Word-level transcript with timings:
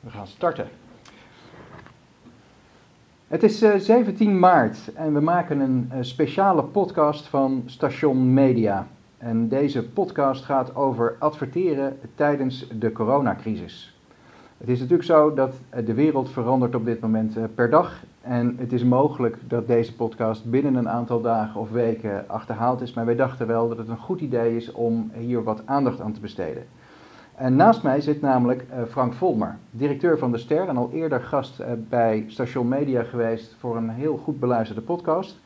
We 0.00 0.10
gaan 0.10 0.26
starten. 0.26 0.68
Het 3.28 3.42
is 3.42 3.62
uh, 3.62 3.74
17 3.74 4.38
maart 4.38 4.92
en 4.94 5.14
we 5.14 5.20
maken 5.20 5.60
een 5.60 5.90
uh, 5.92 5.98
speciale 6.00 6.62
podcast 6.62 7.26
van 7.26 7.62
Station 7.66 8.34
Media. 8.34 8.86
En 9.18 9.48
deze 9.48 9.88
podcast 9.88 10.44
gaat 10.44 10.74
over 10.74 11.16
adverteren 11.18 11.98
tijdens 12.14 12.68
de 12.78 12.92
coronacrisis. 12.92 13.98
Het 14.58 14.68
is 14.68 14.78
natuurlijk 14.78 15.08
zo 15.08 15.34
dat 15.34 15.54
de 15.84 15.94
wereld 15.94 16.30
verandert 16.30 16.74
op 16.74 16.84
dit 16.84 17.00
moment 17.00 17.54
per 17.54 17.70
dag. 17.70 18.02
En 18.20 18.56
het 18.58 18.72
is 18.72 18.84
mogelijk 18.84 19.38
dat 19.48 19.66
deze 19.66 19.94
podcast 19.94 20.50
binnen 20.50 20.74
een 20.74 20.88
aantal 20.88 21.20
dagen 21.20 21.60
of 21.60 21.70
weken 21.70 22.28
achterhaald 22.28 22.80
is. 22.80 22.92
Maar 22.92 23.06
wij 23.06 23.16
dachten 23.16 23.46
wel 23.46 23.68
dat 23.68 23.78
het 23.78 23.88
een 23.88 23.96
goed 23.98 24.20
idee 24.20 24.56
is 24.56 24.72
om 24.72 25.10
hier 25.14 25.42
wat 25.42 25.62
aandacht 25.64 26.00
aan 26.00 26.12
te 26.12 26.20
besteden. 26.20 26.66
En 27.40 27.56
naast 27.56 27.82
mij 27.82 28.00
zit 28.00 28.20
namelijk 28.20 28.64
uh, 28.70 28.82
Frank 28.88 29.14
Volmer, 29.14 29.56
directeur 29.70 30.18
van 30.18 30.32
De 30.32 30.38
Ster 30.38 30.68
en 30.68 30.76
al 30.76 30.90
eerder 30.92 31.20
gast 31.20 31.60
uh, 31.60 31.66
bij 31.88 32.24
Station 32.26 32.68
Media 32.68 33.02
geweest 33.02 33.56
voor 33.58 33.76
een 33.76 33.88
heel 33.88 34.16
goed 34.16 34.40
beluisterde 34.40 34.82
podcast. 34.82 35.40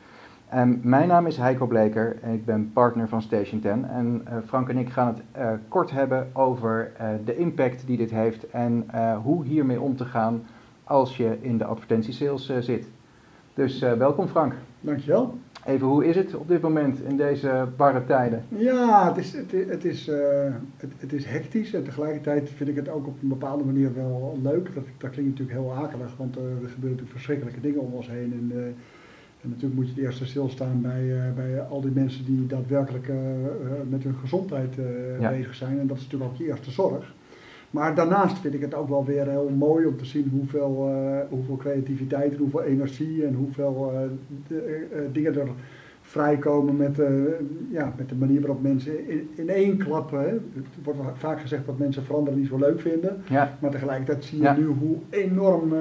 En 0.47 0.79
mijn 0.83 1.07
naam 1.07 1.27
is 1.27 1.37
Heiko 1.37 1.65
Bleker 1.65 2.17
en 2.21 2.33
ik 2.33 2.45
ben 2.45 2.71
partner 2.73 3.07
van 3.07 3.21
Station 3.21 3.59
10. 3.59 3.85
En 3.85 4.25
uh, 4.27 4.37
Frank 4.45 4.69
en 4.69 4.77
ik 4.77 4.89
gaan 4.89 5.15
het 5.31 5.59
kort 5.67 5.91
hebben 5.91 6.29
over 6.33 6.91
de 7.25 7.37
impact 7.37 7.87
die 7.87 7.97
dit 7.97 8.11
heeft 8.11 8.49
en 8.49 8.87
hoe 9.23 9.45
hiermee 9.45 9.81
om 9.81 9.95
te 9.95 10.05
gaan 10.05 10.43
als 10.83 11.17
je 11.17 11.37
in 11.41 11.57
de 11.57 11.65
advertentiesales 11.65 12.59
zit. 12.59 12.87
Dus 13.53 13.79
welkom 13.79 14.27
Frank. 14.27 14.53
Dankjewel. 14.79 15.37
Even, 15.65 15.87
hoe 15.87 16.05
is 16.05 16.15
het 16.15 16.35
op 16.35 16.47
dit 16.47 16.61
moment 16.61 17.01
in 17.01 17.17
deze 17.17 17.67
barre 17.77 18.05
tijden? 18.05 18.43
Ja, 18.57 19.07
het 19.07 19.17
is, 19.17 19.33
het, 19.33 19.51
het 19.51 19.85
is, 19.85 20.07
uh, 20.07 20.15
het, 20.77 20.91
het, 20.97 21.13
is 21.13 21.25
hectisch 21.25 21.73
en 21.73 21.83
tegelijkertijd 21.83 22.49
vind 22.49 22.69
ik 22.69 22.75
het 22.75 22.89
ook 22.89 23.07
op 23.07 23.21
een 23.21 23.27
bepaalde 23.27 23.63
manier 23.63 23.93
wel 23.95 24.39
leuk. 24.41 24.73
Dat, 24.73 24.83
dat 24.97 25.09
klinkt 25.09 25.39
natuurlijk 25.39 25.59
heel 25.59 25.73
akelig, 25.73 26.17
want 26.17 26.37
uh, 26.37 26.43
er 26.43 26.49
gebeuren 26.49 26.73
natuurlijk 26.81 27.11
verschrikkelijke 27.11 27.61
dingen 27.61 27.81
om 27.81 27.93
ons 27.93 28.09
heen. 28.09 28.33
En, 28.33 28.57
uh, 28.57 28.65
en 29.41 29.49
natuurlijk 29.49 29.73
moet 29.73 29.85
je 29.85 29.93
het 29.93 30.03
eerst 30.03 30.25
stilstaan 30.25 30.81
bij, 30.81 31.33
bij 31.35 31.61
al 31.61 31.81
die 31.81 31.91
mensen 31.91 32.25
die 32.25 32.47
daadwerkelijk 32.47 33.11
met 33.89 34.03
hun 34.03 34.15
gezondheid 34.15 34.75
ja. 35.19 35.29
bezig 35.29 35.55
zijn. 35.55 35.79
En 35.79 35.87
dat 35.87 35.97
is 35.97 36.03
natuurlijk 36.03 36.31
ook 36.31 36.37
je 36.37 36.45
eerste 36.45 36.71
zorg. 36.71 37.14
Maar 37.75 37.95
daarnaast 37.95 38.39
vind 38.39 38.53
ik 38.53 38.61
het 38.61 38.73
ook 38.73 38.89
wel 38.89 39.05
weer 39.05 39.29
heel 39.29 39.49
mooi 39.57 39.85
om 39.85 39.97
te 39.97 40.05
zien 40.05 40.29
hoeveel, 40.31 40.89
uh, 40.89 41.19
hoeveel 41.29 41.55
creativiteit 41.55 42.31
en 42.31 42.37
hoeveel 42.37 42.63
energie 42.63 43.25
en 43.25 43.33
hoeveel 43.33 43.91
uh, 43.93 43.99
de, 44.47 44.87
uh, 44.93 44.99
dingen 45.11 45.39
er 45.39 45.47
vrijkomen 46.01 46.77
met, 46.77 46.99
ja, 47.71 47.93
met 47.97 48.09
de 48.09 48.15
manier 48.15 48.41
waarop 48.41 48.61
mensen 48.61 49.09
in, 49.09 49.29
in 49.35 49.49
één 49.49 49.77
klap, 49.77 50.11
hè, 50.11 50.27
het 50.27 50.83
wordt 50.83 50.99
vaak 51.13 51.39
gezegd 51.39 51.65
dat 51.65 51.77
mensen 51.77 52.03
veranderen 52.03 52.39
niet 52.39 52.47
zo 52.47 52.57
leuk 52.57 52.81
vinden, 52.81 53.23
ja. 53.29 53.57
maar 53.59 53.71
tegelijkertijd 53.71 54.23
zie 54.23 54.37
je 54.37 54.43
ja. 54.43 54.55
nu 54.55 54.65
hoe 54.65 54.97
enorm 55.09 55.73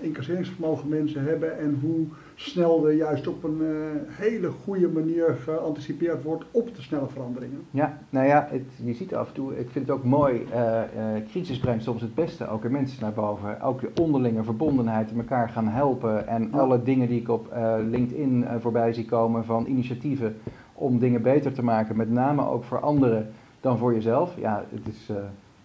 incasseringsvermogen 0.00 0.88
mensen 0.88 1.24
hebben 1.24 1.58
en 1.58 1.78
hoe 1.80 2.06
snel 2.38 2.90
juist 2.90 3.26
op 3.26 3.44
een 3.44 3.60
uh, 3.60 3.68
hele 4.06 4.50
goede 4.50 4.88
manier 4.88 5.36
geanticipeerd 5.44 6.22
wordt 6.22 6.44
op 6.50 6.76
de 6.76 6.82
snelle 6.82 7.08
veranderingen. 7.08 7.60
Ja, 7.70 7.98
nou 8.10 8.26
ja, 8.26 8.48
het, 8.50 8.62
je 8.84 8.94
ziet 8.94 9.14
af 9.14 9.28
en 9.28 9.34
toe, 9.34 9.58
ik 9.58 9.70
vind 9.70 9.88
het 9.88 9.96
ook 9.96 10.04
mooi, 10.04 10.46
uh, 10.54 10.80
uh, 10.96 11.28
crisis 11.30 11.58
brengt 11.58 11.84
soms 11.84 12.02
het 12.02 12.14
beste 12.14 12.48
ook 12.48 12.64
in 12.64 12.72
mensen 12.72 13.02
naar 13.02 13.12
boven. 13.12 13.60
Ook 13.60 13.80
de 13.80 13.90
onderlinge 14.00 14.42
verbondenheid, 14.42 15.12
elkaar 15.16 15.48
gaan 15.48 15.68
helpen 15.68 16.26
en 16.26 16.48
ja. 16.52 16.58
alle 16.58 16.82
dingen 16.82 17.08
die 17.08 17.20
ik 17.20 17.28
op 17.28 17.52
LinkedIn 17.90 18.46
voorbij 18.58 18.92
zie 18.92 19.04
komen 19.04 19.44
van 19.44 19.66
initiatieven 19.66 20.36
om 20.74 20.98
dingen 20.98 21.22
beter 21.22 21.52
te 21.52 21.64
maken, 21.64 21.96
met 21.96 22.10
name 22.10 22.48
ook 22.48 22.64
voor 22.64 22.80
anderen 22.80 23.30
dan 23.60 23.78
voor 23.78 23.94
jezelf. 23.94 24.34
Ja, 24.36 24.64
het 24.70 24.86
is... 24.86 25.10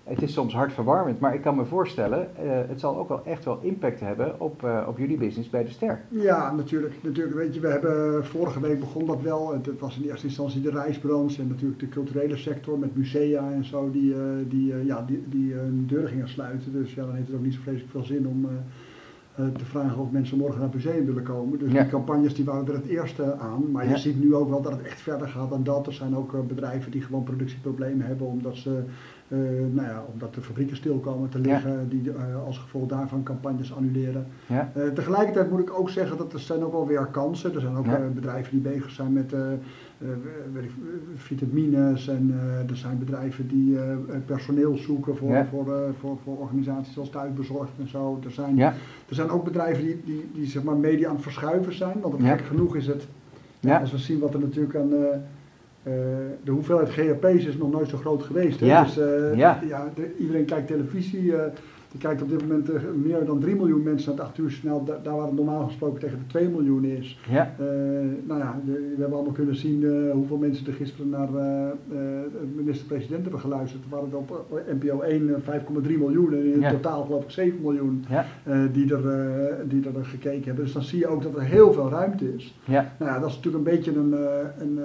Het 0.03 0.21
is 0.21 0.33
soms 0.33 0.53
hartverwarmend, 0.53 1.19
maar 1.19 1.33
ik 1.33 1.41
kan 1.41 1.55
me 1.55 1.65
voorstellen, 1.65 2.27
uh, 2.43 2.51
het 2.67 2.79
zal 2.79 2.97
ook 2.97 3.07
wel 3.07 3.25
echt 3.25 3.45
wel 3.45 3.59
impact 3.61 3.99
hebben 3.99 4.39
op, 4.39 4.63
uh, 4.63 4.85
op 4.87 4.97
jullie 4.97 5.17
business 5.17 5.49
bij 5.49 5.63
de 5.63 5.69
Ster. 5.69 6.01
Ja, 6.09 6.55
natuurlijk. 6.55 6.93
natuurlijk. 7.03 7.35
Weet 7.35 7.53
je, 7.53 7.59
we 7.59 7.67
hebben 7.67 8.25
vorige 8.25 8.59
week 8.59 8.79
begon 8.79 9.05
dat 9.05 9.21
wel. 9.21 9.53
Het 9.53 9.79
was 9.79 9.97
in 9.97 10.09
eerste 10.09 10.27
instantie 10.27 10.61
de 10.61 10.69
reisbranche 10.69 11.41
en 11.41 11.47
natuurlijk 11.47 11.79
de 11.79 11.89
culturele 11.89 12.37
sector 12.37 12.79
met 12.79 12.95
musea 12.95 13.51
en 13.51 13.65
zo, 13.65 13.91
die, 13.91 14.13
uh, 14.13 14.19
die, 14.47 14.85
ja, 14.85 15.03
die, 15.07 15.23
die 15.27 15.53
hun 15.53 15.85
deuren 15.87 16.09
gingen 16.09 16.29
sluiten. 16.29 16.71
Dus 16.71 16.93
ja, 16.93 17.05
dan 17.05 17.15
heeft 17.15 17.27
het 17.27 17.35
ook 17.35 17.43
niet 17.43 17.53
zo 17.53 17.61
vreselijk 17.61 17.91
veel 17.91 18.03
zin 18.03 18.27
om 18.27 18.47
te 19.35 19.65
vragen 19.65 19.97
of 19.97 20.11
mensen 20.11 20.37
morgen 20.37 20.59
naar 20.59 20.69
het 20.71 20.75
museum 20.75 21.05
willen 21.05 21.23
komen. 21.23 21.59
Dus 21.59 21.71
ja. 21.71 21.81
die 21.81 21.89
campagnes 21.89 22.35
die 22.35 22.45
waren 22.45 22.67
er 22.67 22.73
het 22.73 22.87
eerste 22.87 23.37
aan. 23.37 23.71
Maar 23.71 23.89
je 23.89 23.97
ziet 23.97 24.23
nu 24.23 24.35
ook 24.35 24.49
wel 24.49 24.61
dat 24.61 24.71
het 24.71 24.81
echt 24.81 25.01
verder 25.01 25.27
gaat 25.27 25.49
dan 25.49 25.63
dat. 25.63 25.87
Er 25.87 25.93
zijn 25.93 26.15
ook 26.15 26.47
bedrijven 26.47 26.91
die 26.91 27.01
gewoon 27.01 27.23
productieproblemen 27.23 28.05
hebben 28.05 28.27
omdat 28.27 28.55
ze 28.55 28.83
nou 29.71 29.87
ja, 29.87 30.03
omdat 30.13 30.33
de 30.33 30.41
fabrieken 30.41 30.75
stil 30.75 30.97
komen 30.97 31.29
te 31.29 31.39
liggen, 31.39 31.71
ja. 31.71 31.77
die 31.89 32.03
uh, 32.03 32.45
als 32.45 32.57
gevolg 32.57 32.87
daarvan 32.87 33.23
campagnes 33.23 33.73
annuleren. 33.73 34.25
Ja. 34.47 34.71
Uh, 34.77 34.87
tegelijkertijd 34.87 35.49
moet 35.49 35.59
ik 35.59 35.79
ook 35.79 35.89
zeggen 35.89 36.17
dat 36.17 36.33
er 36.33 36.39
zijn 36.39 36.63
ook 36.63 36.71
wel 36.71 36.87
weer 36.87 37.05
kansen. 37.11 37.55
Er 37.55 37.61
zijn 37.61 37.75
ook 37.75 38.13
bedrijven 38.13 38.51
die 38.51 38.71
bezig 38.71 38.89
zijn 38.89 39.13
met 39.13 39.33
vitamines 41.15 42.07
en 42.07 42.33
er 42.69 42.77
zijn 42.77 42.99
bedrijven 42.99 43.47
die 43.47 43.77
personeel 44.25 44.75
zoeken 44.77 45.17
voor, 45.17 45.45
voor, 45.49 45.93
voor, 45.99 46.17
voor 46.23 46.37
organisaties 46.37 46.97
als 46.97 47.09
thuisbezorgd 47.09 47.71
en 47.79 47.87
zo. 47.87 48.19
Er 48.23 48.31
zijn, 48.31 48.59
er 48.59 48.75
zijn 49.07 49.29
ook 49.29 49.43
bedrijven 49.43 49.83
die, 49.83 50.01
die, 50.05 50.29
die 50.33 50.45
zeg 50.45 50.63
maar 50.63 50.75
media 50.75 51.07
aan 51.07 51.13
het 51.13 51.23
verschuiven 51.23 51.73
zijn, 51.73 51.99
want 52.01 52.13
het 52.13 52.27
gek 52.27 52.41
genoeg 52.41 52.75
is 52.75 52.87
het, 52.87 53.07
als 53.79 53.91
we 53.91 53.97
zien 53.97 54.19
wat 54.19 54.33
er 54.33 54.39
natuurlijk 54.39 54.75
aan 54.75 54.89
uh, 55.87 55.93
de 56.43 56.51
hoeveelheid 56.51 56.89
GHP's 56.89 57.45
is 57.45 57.57
nog 57.57 57.71
nooit 57.71 57.89
zo 57.89 57.97
groot 57.97 58.23
geweest. 58.23 58.59
Hè? 58.59 58.65
Ja. 58.65 58.83
Dus 58.83 58.97
uh, 58.97 59.35
ja. 59.35 59.59
ja 59.67 59.91
de, 59.95 60.15
iedereen 60.19 60.45
kijkt 60.45 60.67
televisie. 60.67 61.23
Uh, 61.23 61.39
er 61.41 61.99
kijkt 61.99 62.21
op 62.21 62.29
dit 62.29 62.41
moment 62.41 62.69
meer 63.03 63.25
dan 63.25 63.39
3 63.39 63.55
miljoen 63.55 63.83
mensen 63.83 64.15
naar 64.15 64.25
het 64.25 64.27
8 64.27 64.37
uur 64.37 64.51
snel. 64.51 64.83
Da 64.83 64.99
daar 65.03 65.15
waar 65.15 65.25
het 65.25 65.35
normaal 65.35 65.65
gesproken 65.65 65.99
tegen 65.99 66.17
de 66.17 66.27
2 66.27 66.47
miljoen 66.47 66.83
is. 66.83 67.19
Ja. 67.29 67.55
nou 68.23 68.39
ja, 68.39 68.61
de, 68.65 68.71
we 68.71 68.95
hebben 68.97 69.13
allemaal 69.13 69.33
kunnen 69.33 69.55
zien 69.55 70.09
hoeveel 70.11 70.37
mensen 70.37 70.67
er 70.67 70.73
gisteren 70.73 71.09
naar 71.09 71.27
de 71.31 72.51
minister-president 72.55 73.21
hebben 73.21 73.39
geluisterd. 73.39 73.83
Er 73.83 73.89
waren 73.89 74.09
er 74.11 74.17
op 74.17 74.61
NPO 74.81 75.01
1 75.01 75.41
5,3 75.41 75.97
miljoen 75.97 76.33
en 76.33 76.53
in 76.53 76.59
ja. 76.59 76.71
totaal 76.71 77.03
geloof 77.05 77.23
ik 77.23 77.29
7 77.29 77.61
miljoen 77.61 78.05
die, 78.71 78.93
er, 78.93 79.67
die 79.67 79.85
er 79.85 80.05
gekeken 80.05 80.43
hebben. 80.43 80.63
Dus 80.63 80.73
dan 80.73 80.83
zie 80.83 80.99
je 80.99 81.07
ook 81.07 81.23
dat 81.23 81.35
er 81.35 81.41
heel 81.41 81.73
veel 81.73 81.89
ruimte 81.89 82.35
is. 82.35 82.59
Ja. 82.65 82.93
Nou 82.99 83.11
ja, 83.11 83.19
dat 83.19 83.29
is 83.29 83.35
natuurlijk 83.35 83.65
een 83.65 83.75
beetje 83.75 83.95
een, 83.95 84.13
een 84.59 84.79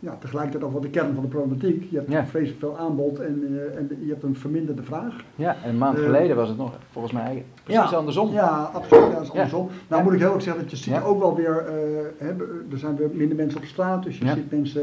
ja, 0.00 0.16
tegelijkertijd 0.20 0.64
ook 0.64 0.72
wel 0.72 0.80
de 0.80 0.90
kern 0.90 1.14
van 1.14 1.22
de 1.22 1.28
problematiek. 1.28 1.90
Je 1.90 1.96
hebt 1.96 2.10
ja. 2.10 2.26
vreselijk 2.26 2.58
veel 2.58 2.78
aanbod 2.78 3.18
en, 3.18 3.46
uh, 3.50 3.76
en 3.76 3.88
je 4.00 4.08
hebt 4.08 4.22
een 4.22 4.36
verminderde 4.36 4.82
vraag. 4.82 5.14
Ja, 5.34 5.56
en 5.62 5.68
een 5.68 5.78
maand 5.78 5.98
uh, 5.98 6.04
geleden 6.04 6.36
was 6.36 6.48
het 6.48 6.56
nog 6.56 6.72
volgens 6.90 7.14
mij 7.14 7.44
precies 7.64 7.90
ja, 7.90 7.96
andersom. 7.96 8.32
Ja, 8.32 8.70
absoluut. 8.72 9.12
Ja, 9.12 9.20
is 9.20 9.30
andersom. 9.30 9.68
Nou 9.88 10.02
moet 10.02 10.12
ik 10.12 10.18
heel 10.18 10.34
erg 10.34 10.42
zeggen 10.42 10.62
dat 10.62 10.70
je 10.70 10.76
ziet 10.76 11.02
ook 11.04 11.18
wel 11.18 11.36
weer, 11.36 11.64
uh, 11.66 11.72
hè, 12.18 12.28
er 12.70 12.78
zijn 12.78 12.96
weer 12.96 13.10
minder 13.12 13.36
mensen 13.36 13.58
op 13.58 13.64
straat. 13.64 14.02
Dus 14.02 14.18
je 14.18 14.28
ziet 14.34 14.50
mensen, 14.50 14.82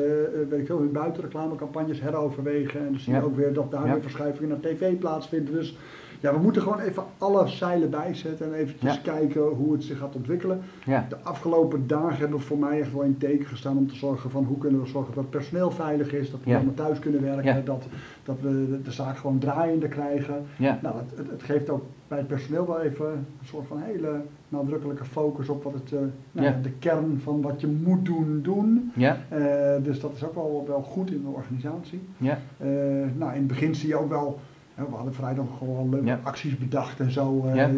weet 0.50 0.60
ik 0.60 0.66
veel, 0.66 0.80
hun 0.80 0.92
buitenreclamecampagnes 0.92 2.02
heroverwegen. 2.02 2.80
En 2.80 2.92
dan 2.92 3.00
zie 3.00 3.14
je 3.14 3.24
ook 3.24 3.36
weer 3.36 3.54
dat 3.54 3.72
daar 3.72 3.84
weer 3.84 4.02
verschuivingen 4.02 4.50
naar 4.50 4.72
tv 4.72 4.98
plaatsvinden. 4.98 5.54
Dus 5.54 5.78
ja, 6.20 6.34
we 6.34 6.40
moeten 6.40 6.62
gewoon 6.62 6.80
even 6.80 7.04
alle 7.18 7.48
zeilen 7.48 7.90
bijzetten 7.90 8.46
en 8.46 8.54
eventjes 8.54 8.96
Ja. 8.96 9.00
kijken 9.14 9.42
hoe 9.42 9.74
het 9.74 9.84
zich 9.84 9.98
gaat 9.98 10.16
ontwikkelen. 10.16 10.62
Ja. 10.86 11.06
De 11.10 11.18
afgelopen 11.24 11.88
dagen 11.88 12.18
hebben 12.18 12.38
we 12.38 12.44
voor 12.44 12.58
mij 12.58 12.80
echt 12.80 12.94
wel 12.94 13.02
in 13.02 13.18
teken 13.18 13.46
gestaan 13.46 13.78
om 13.78 13.88
te 13.88 13.96
zorgen 13.96 14.30
van 14.30 14.44
hoe 14.44 14.58
kunnen 14.58 14.82
we 14.82 14.88
zorgen 14.88 15.14
dat 15.14 15.24
het 15.24 15.32
personeel 15.32 15.72
veilig 15.72 16.14
is, 16.14 16.32
dat 16.32 16.40
we 16.44 16.56
allemaal 16.56 16.74
thuis 16.74 17.00
kunnen 17.00 17.22
werken, 17.22 17.66
dat, 17.66 17.86
dat 18.24 18.36
we 18.42 18.50
de, 18.70 18.82
de 18.82 18.92
zaak 18.92 19.18
gewoon 19.18 19.40
draaiende 19.40 19.88
krijgen. 19.88 20.46
Nou, 20.58 20.78
het, 20.98 21.18
het, 21.18 21.30
het 21.30 21.44
geeft 21.44 21.70
ook 21.70 21.84
bij 22.08 22.18
het 22.18 22.28
personeel 22.28 22.68
wel 22.68 22.82
even 22.82 23.06
een 23.12 23.46
soort 23.46 23.68
van 23.68 23.78
hele 23.82 24.22
nadrukkelijke 24.50 25.06
focus 25.06 25.50
op 25.50 25.64
wat 25.64 25.74
het, 25.74 25.92
uh, 25.92 26.00
nou, 26.32 26.54
de 26.62 26.72
kern 26.80 27.20
van 27.24 27.42
wat 27.42 27.62
je 27.62 27.68
moet 27.68 28.06
doen, 28.06 28.40
doen. 28.44 28.92
Ja. 28.96 29.18
Uh, 29.34 29.84
dus 29.84 30.00
dat 30.00 30.12
is 30.16 30.24
ook 30.26 30.36
wel, 30.36 30.64
wel 30.68 30.82
goed 30.82 31.12
in 31.12 31.22
de 31.22 31.30
organisatie. 31.30 32.02
Ja. 32.18 32.40
Uh, 32.64 32.68
nou, 33.16 33.32
in 33.32 33.38
het 33.38 33.48
begin 33.48 33.76
zie 33.76 33.88
je 33.88 33.96
ook 33.96 34.10
wel 34.10 34.40
we 34.86 34.96
hadden 34.96 35.14
vrijdag 35.14 35.46
gewoon 35.58 35.90
leuke 35.90 36.06
Ja. 36.06 36.20
acties 36.24 36.58
bedacht 36.58 37.00
en 37.00 37.12
zo. 37.12 37.44
Uh, 37.46 37.56
Ja, 37.56 37.70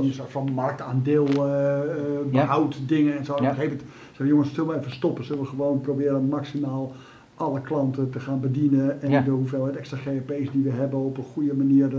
die, 0.00 0.12
soort 0.12 0.30
van 0.30 0.52
marktaandeel, 0.52 1.28
uh, 1.28 1.80
behoud 2.30 2.88
dingen 2.88 3.18
en 3.18 3.24
zo. 3.24 3.32
Op 3.32 3.38
een 3.40 3.44
gegeven 3.46 3.70
moment 3.70 3.88
zeiden 4.12 4.36
jongens, 4.36 4.54
zullen 4.54 4.70
we 4.70 4.78
even 4.78 4.92
stoppen? 4.92 5.24
Zullen 5.24 5.42
we 5.42 5.48
gewoon 5.48 5.80
proberen 5.80 6.28
maximaal 6.28 6.92
alle 7.34 7.60
klanten 7.60 8.10
te 8.10 8.20
gaan 8.20 8.40
bedienen 8.40 9.02
en 9.02 9.24
de 9.24 9.30
hoeveelheid 9.30 9.76
extra 9.76 9.96
GP's 9.96 10.50
die 10.52 10.62
we 10.62 10.70
hebben 10.70 10.98
op 10.98 11.16
een 11.18 11.24
goede 11.24 11.54
manier 11.54 11.90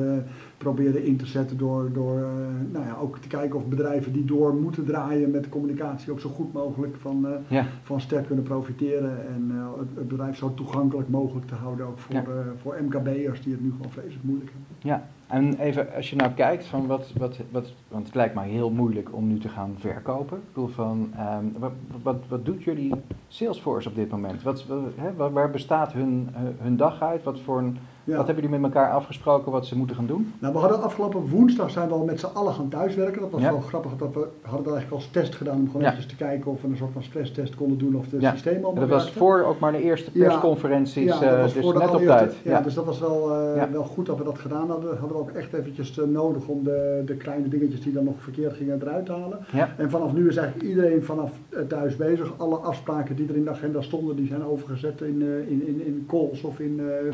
proberen 0.57 1.03
in 1.03 1.17
te 1.17 1.25
zetten 1.25 1.57
door, 1.57 1.91
door 1.93 2.19
uh, 2.19 2.27
nou 2.71 2.85
ja, 2.85 2.95
ook 3.01 3.17
te 3.17 3.27
kijken 3.27 3.59
of 3.59 3.65
bedrijven 3.65 4.13
die 4.13 4.25
door 4.25 4.55
moeten 4.55 4.85
draaien 4.85 5.31
met 5.31 5.43
de 5.43 5.49
communicatie 5.49 6.11
ook 6.11 6.19
zo 6.19 6.29
goed 6.29 6.53
mogelijk 6.53 6.95
van, 6.95 7.25
Ja. 7.47 7.65
van 7.83 8.01
sterk 8.01 8.25
kunnen 8.25 8.43
profiteren 8.43 9.27
en 9.27 9.51
het, 9.79 9.87
het, 9.95 10.07
bedrijf 10.07 10.37
zo 10.37 10.53
toegankelijk 10.53 11.09
mogelijk 11.09 11.47
te 11.47 11.55
houden 11.55 11.85
ook 11.85 11.99
voor, 11.99 12.15
Ja. 12.15 12.23
voor 12.61 12.75
MKB'ers 12.83 13.41
die 13.41 13.51
het 13.51 13.61
nu 13.61 13.71
gewoon 13.71 13.91
vreselijk 13.91 14.23
moeilijk 14.23 14.51
hebben. 14.51 14.89
Ja, 14.89 15.07
en 15.27 15.59
even 15.59 15.93
als 15.95 16.09
je 16.09 16.15
nou 16.15 16.31
kijkt 16.31 16.65
van 16.65 16.87
wat, 16.87 17.13
wat, 17.17 17.39
wat, 17.51 17.73
want 17.87 18.05
het 18.05 18.15
lijkt 18.15 18.35
mij 18.35 18.49
heel 18.49 18.69
moeilijk 18.69 19.09
om 19.15 19.27
nu 19.27 19.37
te 19.39 19.49
gaan 19.49 19.75
verkopen. 19.77 20.37
Ik 20.37 20.43
bedoel 20.53 20.67
van, 20.67 21.13
um, 21.39 21.53
wat, 21.59 21.71
wat, 22.03 22.23
wat 22.27 22.45
doet 22.45 22.63
jullie 22.63 22.93
Salesforce 23.27 23.89
op 23.89 23.95
dit 23.95 24.11
moment? 24.11 24.43
Wat, 24.43 24.65
wat, 24.65 24.79
hè, 24.95 25.31
waar 25.31 25.51
bestaat 25.51 25.93
hun, 25.93 26.29
hun 26.57 26.77
dag 26.77 27.01
uit? 27.01 27.23
Wat 27.23 27.39
voor 27.39 27.57
een 27.57 27.77
Ja. 28.05 28.15
Wat 28.17 28.25
hebben 28.25 28.43
jullie 28.43 28.59
met 28.59 28.73
elkaar 28.73 28.91
afgesproken 28.91 29.51
wat 29.51 29.65
ze 29.65 29.77
moeten 29.77 29.95
gaan 29.95 30.05
doen? 30.05 30.33
Nou, 30.39 30.53
we 30.53 30.59
hadden 30.59 30.81
afgelopen 30.81 31.27
woensdag 31.29 31.69
zijn 31.69 31.87
we 31.87 31.93
al 31.93 32.03
met 32.03 32.19
z'n 32.19 32.25
allen 32.33 32.53
gaan 32.53 32.69
thuiswerken. 32.69 33.21
Dat 33.21 33.31
was 33.31 33.41
Ja. 33.41 33.51
wel 33.51 33.59
grappig. 33.61 33.91
Dat 33.97 34.13
we 34.13 34.27
hadden 34.41 34.63
dat 34.63 34.73
eigenlijk 34.73 34.91
als 35.03 35.11
test 35.11 35.35
gedaan 35.35 35.55
om 35.59 35.65
gewoon 35.65 35.81
Ja. 35.81 35.87
eventjes 35.87 36.11
te 36.17 36.23
kijken 36.23 36.51
of 36.51 36.61
we 36.61 36.67
een 36.67 36.77
soort 36.77 36.91
van 36.93 37.03
stresstest 37.03 37.55
konden 37.55 37.77
doen 37.77 37.95
of 37.95 38.05
systemen 38.05 38.57
En 38.59 38.63
allemaal 38.65 38.87
dat 38.87 38.89
was 38.89 39.11
voor 39.11 39.43
ook 39.43 39.59
maar 39.59 39.71
de 39.71 39.81
eerste 39.81 40.11
persconferenties, 40.11 41.03
Ja, 41.19 41.21
eh, 41.21 41.29
dat 41.29 41.39
was 41.39 41.53
dus 41.53 41.63
voor 41.63 41.77
net 41.77 41.93
op 41.95 42.01
tijd. 42.01 42.35
Ja, 42.43 42.61
dus 42.61 42.73
dat 42.73 42.85
was 42.85 42.99
wel, 42.99 43.31
eh, 43.55 43.63
wel 43.71 43.83
goed 43.83 44.05
dat 44.05 44.17
we 44.17 44.23
dat 44.23 44.39
gedaan 44.39 44.69
hadden. 44.69 44.89
Hadden 44.97 45.17
we 45.17 45.23
ook 45.23 45.31
echt 45.31 45.53
eventjes 45.53 45.99
nodig 46.07 46.47
om 46.47 46.63
de, 46.63 47.01
de 47.05 47.15
kleine 47.15 47.47
dingetjes 47.47 47.81
die 47.81 47.93
dan 47.93 48.03
nog 48.03 48.15
verkeerd 48.17 48.53
gingen 48.53 48.81
eruit 48.81 49.05
te 49.05 49.11
halen. 49.11 49.39
En 49.77 49.89
vanaf 49.89 50.13
nu 50.13 50.27
is 50.27 50.35
eigenlijk 50.37 50.67
iedereen 50.69 51.03
vanaf 51.03 51.31
eh, 51.49 51.59
thuis 51.67 51.95
bezig. 51.95 52.33
Alle 52.37 52.55
afspraken 52.55 53.15
die 53.15 53.27
er 53.29 53.35
in 53.35 53.43
de 53.43 53.49
agenda 53.49 53.81
stonden, 53.81 54.15
die 54.15 54.27
zijn 54.27 54.43
overgezet 54.45 55.01
in, 55.01 55.21
in, 55.47 55.67
in, 55.67 55.85
in 55.85 56.05
calls 56.07 56.41
of 56.41 56.59
in 56.59 56.79
eh 56.79 57.13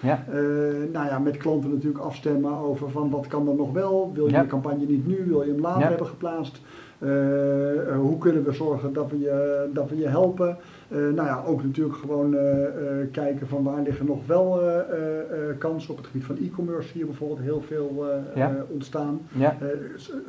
Ja. 0.00 0.24
Eh, 0.28 0.38
nou 0.92 1.06
ja, 1.06 1.18
met 1.18 1.36
klanten 1.36 1.70
natuurlijk 1.70 2.04
afstemmen 2.04 2.56
over 2.56 2.90
van 2.90 3.10
wat 3.10 3.26
kan 3.26 3.48
er 3.48 3.54
nog 3.54 3.72
wel. 3.72 4.10
Wil 4.14 4.26
je 4.26 4.32
Ja. 4.32 4.42
de 4.42 4.48
campagne 4.48 4.84
niet 4.86 5.06
nu, 5.06 5.24
wil 5.26 5.42
je 5.42 5.50
hem 5.52 5.60
later 5.60 5.80
Ja. 5.82 5.88
hebben 5.88 6.06
geplaatst? 6.06 6.60
Eh, 6.98 7.88
eh, 7.88 7.96
hoe 7.96 8.18
kunnen 8.18 8.44
we 8.44 8.52
zorgen 8.52 8.92
dat 8.92 9.10
we 9.10 9.18
je, 9.18 9.68
dat 9.72 9.88
we 9.88 9.96
je 9.96 10.06
helpen? 10.08 10.56
Nou 10.88 11.14
ja, 11.26 11.42
ook 11.46 11.62
natuurlijk 11.62 11.96
gewoon 11.96 12.36
kijken 13.12 13.48
van 13.48 13.62
waar 13.62 13.82
liggen 13.82 14.06
nog 14.06 14.26
wel 14.26 14.60
kansen. 15.58 15.90
Op 15.90 15.96
het 15.96 16.06
gebied 16.06 16.24
van 16.24 16.36
e-commerce 16.38 16.92
hier 16.92 17.06
bijvoorbeeld 17.06 17.40
heel 17.40 17.62
veel 17.66 18.04
ontstaan. 18.68 19.20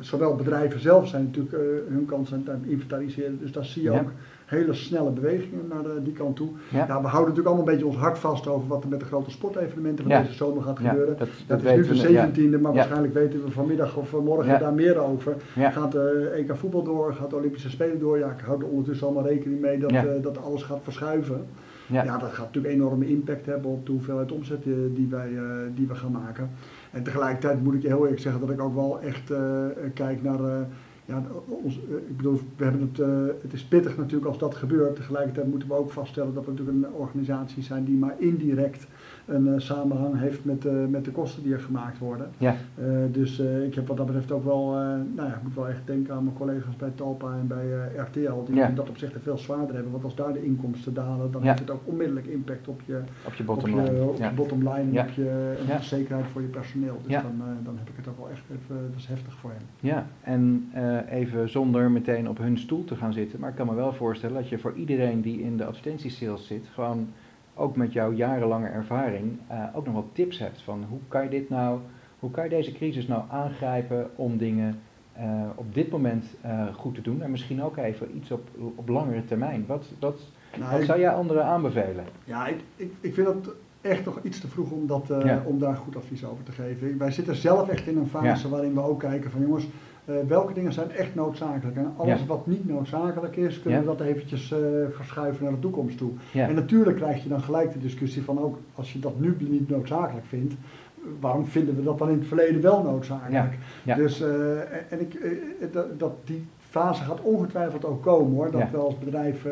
Zowel 0.00 0.36
bedrijven 0.36 0.80
zelf 0.80 1.08
zijn 1.08 1.24
natuurlijk 1.24 1.54
hun 1.88 2.04
kansen 2.06 2.44
aan 2.48 2.60
het 2.62 2.70
inventariseren. 2.70 3.38
Dus 3.40 3.52
daar 3.52 3.64
zie 3.64 3.82
je 3.82 3.90
ook 3.90 4.10
hele 4.52 4.74
snelle 4.74 5.10
bewegingen 5.10 5.66
naar 5.68 5.82
de- 5.82 6.00
die 6.02 6.12
kant 6.12 6.36
toe. 6.36 6.48
Ja. 6.70 6.78
Ja, 6.78 6.86
we 6.86 6.92
houden 7.08 7.20
natuurlijk 7.20 7.46
allemaal 7.46 7.66
een 7.66 7.70
beetje 7.72 7.86
ons 7.86 7.96
hart 7.96 8.18
vast 8.18 8.46
over 8.46 8.68
wat 8.68 8.82
er 8.82 8.88
met 8.88 9.00
de 9.00 9.06
grote 9.06 9.30
sportevenementen 9.30 10.04
van 10.04 10.12
Ja. 10.12 10.20
deze 10.22 10.32
zomer 10.34 10.62
gaat 10.62 10.78
gebeuren. 10.78 11.16
dat, 11.18 11.18
Dat, 11.18 11.28
dat 11.46 11.58
is 11.58 11.64
weten 11.64 11.80
nu 11.94 12.00
de 12.00 12.06
we, 12.06 12.12
ja. 12.12 12.28
17e, 12.58 12.60
maar 12.60 12.72
waarschijnlijk 12.74 13.14
weten 13.14 13.44
we 13.44 13.50
vanmiddag 13.50 13.96
of 13.96 14.12
morgen 14.24 14.58
daar 14.60 14.74
meer 14.74 14.98
over. 14.98 15.36
Gaat 15.56 15.92
de 15.92 16.32
EK 16.36 16.56
voetbal 16.56 16.82
door, 16.82 17.14
gaat 17.14 17.30
de 17.30 17.36
Olympische 17.36 17.70
Spelen 17.70 17.98
door. 17.98 18.18
Ja, 18.18 18.30
ik 18.30 18.44
hou 18.44 18.60
er 18.60 18.68
ondertussen 18.68 19.06
allemaal 19.06 19.26
rekening 19.26 19.60
mee 19.60 19.78
dat, 19.78 19.90
eh, 19.92 20.02
dat 20.22 20.42
alles 20.44 20.62
gaat 20.62 20.80
verschuiven. 20.82 21.44
Ja. 21.86 22.04
Ja. 22.04 22.18
dat 22.18 22.32
gaat 22.32 22.46
natuurlijk 22.46 22.74
enorme 22.74 23.06
impact 23.08 23.46
hebben 23.46 23.70
op 23.70 23.86
de 23.86 23.92
hoeveelheid 23.92 24.32
omzet 24.32 24.64
eh, 24.66 24.72
die, 24.94 25.06
wij, 25.10 25.28
eh, 25.36 25.42
die 25.74 25.86
we 25.86 25.94
gaan 25.94 26.12
maken. 26.12 26.50
En 26.90 27.02
tegelijkertijd 27.02 27.62
moet 27.64 27.74
ik 27.74 27.82
je 27.82 27.88
heel 27.88 28.02
eerlijk 28.02 28.20
zeggen 28.20 28.40
dat 28.40 28.50
ik 28.50 28.60
ook 28.60 28.74
wel 28.74 29.00
echt 29.00 29.30
eh, 29.30 29.38
kijk 29.94 30.22
naar. 30.22 30.40
eh, 30.44 30.60
ja, 31.04 31.22
ons, 31.62 31.76
eh, 31.88 31.96
ik 31.96 32.16
bedoel, 32.16 32.40
we 32.56 32.64
hebben 32.64 32.80
het, 32.92 33.00
eh, 33.00 33.08
het 33.42 33.52
is 33.52 33.64
pittig 33.64 33.96
natuurlijk 33.96 34.26
als 34.26 34.38
dat 34.38 34.54
gebeurt. 34.54 34.96
Tegelijkertijd 34.96 35.46
moeten 35.50 35.68
we 35.68 35.74
ook 35.74 35.90
vaststellen 35.90 36.34
dat 36.34 36.44
we 36.44 36.50
natuurlijk 36.50 36.78
een 36.86 36.92
organisatie 36.92 37.62
zijn 37.62 37.84
die 37.84 37.96
maar 37.96 38.14
indirect 38.18 38.86
een 39.26 39.48
eh, 39.48 39.58
samenhang 39.60 40.18
heeft 40.18 40.44
met, 40.44 40.64
eh, 40.66 40.72
met 40.90 41.04
de 41.04 41.10
kosten 41.10 41.42
die 41.42 41.52
er 41.52 41.60
gemaakt 41.60 41.98
worden. 41.98 42.30
Ja. 42.38 42.54
Dus 43.10 43.38
ik 43.38 43.74
heb 43.74 43.86
wat 43.86 43.96
dat 43.96 44.06
betreft 44.06 44.32
ook 44.32 44.44
wel, 44.44 44.66
nou 45.14 45.28
ja, 45.28 45.34
ik 45.34 45.42
moet 45.42 45.54
wel 45.54 45.68
echt 45.68 45.80
denken 45.86 46.14
aan 46.14 46.24
mijn 46.24 46.36
collega's 46.36 46.76
bij 46.76 46.90
Talpa 46.94 47.32
en 47.40 47.46
bij 47.46 47.66
RTL, 47.96 48.44
die 48.46 48.54
Ja. 48.54 48.68
in 48.68 48.74
dat 48.74 48.88
opzicht 48.88 49.12
veel 49.22 49.38
zwaarder 49.38 49.74
hebben. 49.74 49.92
Want 49.92 50.04
als 50.04 50.14
daar 50.14 50.32
de 50.32 50.44
inkomsten 50.44 50.94
dalen, 50.94 51.30
dan 51.32 51.40
Ja. 51.42 51.46
heeft 51.48 51.58
het 51.58 51.70
ook 51.70 51.80
onmiddellijk 51.84 52.26
impact 52.26 52.68
op 52.68 52.80
je, 52.86 53.00
Op 53.26 53.34
je 53.34 53.40
op 53.40 53.46
bottom 53.46 53.70
je, 53.70 53.76
line. 53.90 54.02
op 54.02 54.18
Ja. 54.18 54.28
je 54.28 54.34
bottom 54.34 54.58
line 54.58 54.98
en 54.98 55.04
op 55.08 55.08
je 55.14 55.54
en 55.68 55.84
zekerheid 55.84 56.26
voor 56.26 56.40
je 56.40 56.46
personeel. 56.46 56.98
Dus 57.02 57.12
Ja. 57.12 57.22
dan, 57.22 57.42
dan 57.64 57.76
heb 57.78 57.88
ik 57.88 57.94
het 57.96 58.08
ook 58.08 58.18
wel 58.18 58.30
echt 58.30 58.42
even, 58.50 58.76
dat 58.90 58.98
is 58.98 59.06
heftig 59.06 59.34
voor 59.34 59.50
hen. 59.50 59.62
Ja, 59.80 60.06
en 60.20 60.70
even 60.98 61.48
zonder 61.50 61.90
meteen 61.90 62.28
op 62.28 62.38
hun 62.38 62.58
stoel 62.58 62.84
te 62.84 62.96
gaan 62.96 63.12
zitten, 63.12 63.40
maar 63.40 63.50
ik 63.50 63.56
kan 63.56 63.66
me 63.66 63.74
wel 63.74 63.92
voorstellen 63.92 64.36
dat 64.36 64.48
je 64.48 64.58
voor 64.58 64.74
iedereen 64.76 65.20
die 65.20 65.42
in 65.42 65.56
de 65.56 65.64
advertentiesales 65.64 66.46
zit, 66.46 66.66
gewoon 66.74 67.08
ook 67.54 67.76
met 67.76 67.92
jouw 67.92 68.12
jarenlange 68.12 68.66
ervaring, 68.68 69.38
eh, 69.46 69.64
ook 69.74 69.84
nog 69.84 69.94
wat 69.94 70.06
tips 70.12 70.38
hebt 70.38 70.62
van 70.62 70.84
hoe 70.88 70.98
kan 71.08 71.22
je 71.22 71.28
dit 71.30 71.48
nou, 71.48 71.78
hoe 72.18 72.30
kan 72.30 72.44
je 72.44 72.50
deze 72.50 72.72
crisis 72.72 73.06
nou 73.06 73.22
aangrijpen 73.30 74.10
om 74.16 74.36
dingen 74.36 74.78
eh, 75.12 75.24
op 75.54 75.74
dit 75.74 75.90
moment 75.90 76.24
eh, 76.40 76.66
goed 76.74 76.94
te 76.94 77.00
doen 77.02 77.22
en 77.22 77.30
misschien 77.30 77.62
ook 77.62 77.76
even 77.76 78.16
iets 78.16 78.30
op, 78.30 78.48
op 78.74 78.88
langere 78.88 79.24
termijn. 79.24 79.64
Wat, 79.66 79.86
wat, 80.00 80.20
Nou, 80.58 80.70
wat 80.70 80.80
ik- 80.80 80.86
zou 80.86 81.00
jij 81.00 81.10
anderen 81.14 81.44
aanbevelen? 81.44 82.04
Ja, 82.24 82.46
ik, 82.46 82.60
ik, 82.76 82.92
ik 83.00 83.14
vind 83.14 83.26
het 83.28 83.48
echt 83.80 84.04
nog 84.04 84.18
iets 84.22 84.40
te 84.40 84.48
vroeg 84.48 84.70
om, 84.70 84.86
dat, 84.86 85.10
eh, 85.10 85.24
Ja. 85.24 85.42
om 85.46 85.58
daar 85.58 85.76
goed 85.76 85.96
advies 85.96 86.24
over 86.24 86.44
te 86.44 86.52
geven. 86.52 86.98
Wij 86.98 87.10
zitten 87.10 87.36
zelf 87.36 87.68
echt 87.68 87.86
in 87.86 87.96
een 87.96 88.06
fase 88.08 88.48
waarin 88.48 88.74
we 88.74 88.80
ook 88.80 88.98
kijken 89.00 89.30
van 89.30 89.40
jongens, 89.40 89.66
eh, 90.04 90.14
welke 90.28 90.52
dingen 90.52 90.72
zijn 90.72 90.90
echt 90.90 91.14
noodzakelijk? 91.14 91.76
En 91.76 91.92
alles 91.96 92.20
Ja. 92.20 92.26
wat 92.26 92.46
niet 92.46 92.68
noodzakelijk 92.68 93.36
is, 93.36 93.60
kunnen 93.60 93.80
Ja. 93.82 93.86
we 93.90 93.96
dat 93.96 94.06
eventjes 94.06 94.52
eh, 94.52 94.58
verschuiven 94.90 95.44
naar 95.44 95.52
de 95.52 95.58
toekomst 95.60 95.98
toe. 95.98 96.10
Ja, 96.32 96.48
En 96.48 96.54
natuurlijk 96.54 96.96
krijg 96.96 97.22
je 97.22 97.28
dan 97.28 97.42
gelijk 97.42 97.72
de 97.72 97.78
discussie 97.80 98.22
van 98.22 98.38
ook 98.40 98.58
als 98.74 98.92
je 98.92 98.98
dat 98.98 99.20
nu 99.20 99.36
niet 99.38 99.68
noodzakelijk 99.68 100.26
vindt, 100.26 100.54
waarom 101.20 101.46
vinden 101.46 101.76
we 101.76 101.82
dat 101.82 101.98
dan 101.98 102.08
in 102.10 102.18
het 102.18 102.26
verleden 102.26 102.60
wel 102.60 102.82
noodzakelijk? 102.82 103.52
Dus 103.96 104.20
eh, 104.20 104.58
en 104.92 105.00
ik, 105.00 105.18
dat, 105.72 105.98
dat 105.98 106.12
die 106.24 106.44
fase 106.58 107.02
gaat 107.04 107.20
ongetwijfeld 107.20 107.84
ook 107.84 108.02
komen 108.02 108.32
hoor. 108.34 108.50
Dat 108.50 108.70
we 108.70 108.76
als 108.76 108.98
bedrijf 108.98 109.46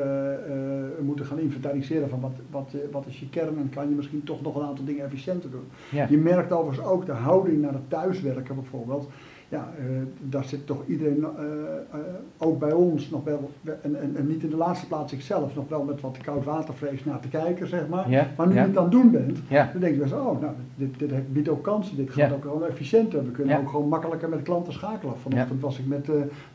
moeten 1.00 1.26
gaan 1.26 1.38
inventariseren 1.38 2.08
van 2.08 2.20
wat, 2.20 2.32
wat, 2.50 2.74
wat 2.92 3.06
is 3.06 3.20
je 3.20 3.28
kern 3.28 3.58
en 3.58 3.70
kan 3.74 3.88
je 3.88 3.94
misschien 3.94 4.24
toch 4.24 4.42
nog 4.42 4.56
een 4.56 4.66
aantal 4.66 4.84
dingen 4.84 5.04
efficiënter 5.04 5.50
doen. 5.50 5.64
Je 6.08 6.18
merkt 6.18 6.52
overigens 6.52 6.86
ook 6.88 7.06
de 7.06 7.12
houding 7.12 7.60
naar 7.62 7.72
het 7.72 7.88
thuiswerken 7.90 8.54
bijvoorbeeld. 8.54 9.08
Ja, 9.50 9.68
eh, 9.78 9.84
daar 10.20 10.44
zit 10.44 10.66
toch 10.66 10.82
iedereen, 10.86 11.24
eh, 11.24 11.42
eh, 11.90 11.98
ook 12.38 12.58
bij 12.58 12.72
ons, 12.72 13.10
nog 13.10 13.24
wel, 13.24 13.50
en, 13.64 14.00
en, 14.00 14.16
en 14.16 14.26
niet 14.26 14.42
in 14.42 14.50
de 14.50 14.56
laatste 14.56 14.86
plaats 14.86 15.12
ikzelf, 15.12 15.54
nog 15.54 15.68
wel 15.68 15.82
met 15.82 16.00
wat 16.00 16.18
koudwatervrees 16.22 17.04
naar 17.04 17.20
te 17.20 17.28
kijken, 17.28 17.68
zeg 17.68 17.88
maar. 17.88 18.28
Maar 18.36 18.46
nu 18.46 18.54
je 18.54 18.60
het 18.60 18.76
aan 18.76 18.82
het 18.82 18.92
doen 18.92 19.10
bent, 19.10 19.38
dan 19.48 19.80
denk 19.80 19.94
je 19.94 20.00
best, 20.00 20.12
oh, 20.12 20.40
nou, 20.40 20.52
dit, 20.74 20.98
dit 20.98 21.32
biedt 21.32 21.48
ook 21.48 21.62
kansen, 21.62 21.96
dit 21.96 22.10
gaat 22.10 22.32
ook 22.32 22.42
gewoon 22.42 22.64
efficiënter. 22.64 23.24
We 23.24 23.30
kunnen 23.30 23.58
ook 23.58 23.68
gewoon 23.70 23.88
makkelijker 23.88 24.28
met 24.28 24.42
klanten 24.42 24.72
schakelen. 24.72 25.14
Vanochtend 25.18 25.60
was 25.60 25.78
ik 25.78 25.86
met 25.86 26.08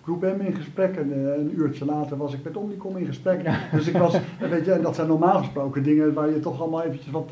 Groep 0.03 0.21
M 0.21 0.41
in 0.41 0.53
gesprek 0.53 0.95
en 0.95 1.37
een 1.39 1.59
uurtje 1.59 1.85
later 1.85 2.17
was 2.17 2.33
ik 2.33 2.43
met 2.43 2.57
Omnicom 2.57 2.97
in 2.97 3.05
gesprek. 3.05 3.49
Dus 3.71 3.87
ik 3.87 3.97
was, 3.97 4.19
weet 4.49 4.65
je, 4.65 4.71
en 4.71 4.81
dat 4.81 4.95
zijn 4.95 5.07
normaal 5.07 5.37
gesproken 5.37 5.83
dingen 5.83 6.13
waar 6.13 6.29
je 6.29 6.39
toch 6.39 6.61
allemaal 6.61 6.83
eventjes 6.83 7.11
wat, 7.11 7.29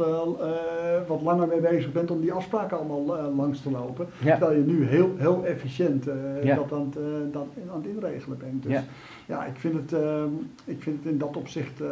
wat 1.08 1.22
langer 1.22 1.48
mee 1.48 1.60
bezig 1.60 1.92
bent 1.92 2.12
om 2.12 2.22
die 2.22 2.34
afspraken 2.34 2.78
allemaal 2.78 3.34
langs 3.36 3.62
te 3.62 3.72
lopen. 3.72 4.08
Terwijl 4.24 4.58
je 4.58 4.66
nu 4.66 4.86
heel, 4.86 5.12
heel 5.18 5.44
efficiënt 5.54 6.08
eh, 6.08 6.44
Ja. 6.44 6.56
dat, 6.56 6.74
aan 6.74 6.86
het, 6.86 6.96
eh, 6.98 7.04
dat 7.32 7.48
aan 7.72 7.78
het 7.82 7.88
inregelen 7.88 8.38
bent. 8.38 8.64
Dus 8.64 8.72
Ja. 8.72 8.84
ja, 9.28 9.46
ik, 9.46 9.56
vind 9.56 9.74
het, 9.74 9.94
eh, 9.94 10.24
ik 10.66 10.82
vind 10.84 11.04
het 11.04 11.12
in 11.12 11.18
dat 11.18 11.38
opzicht 11.38 11.82
eh, 11.82 11.90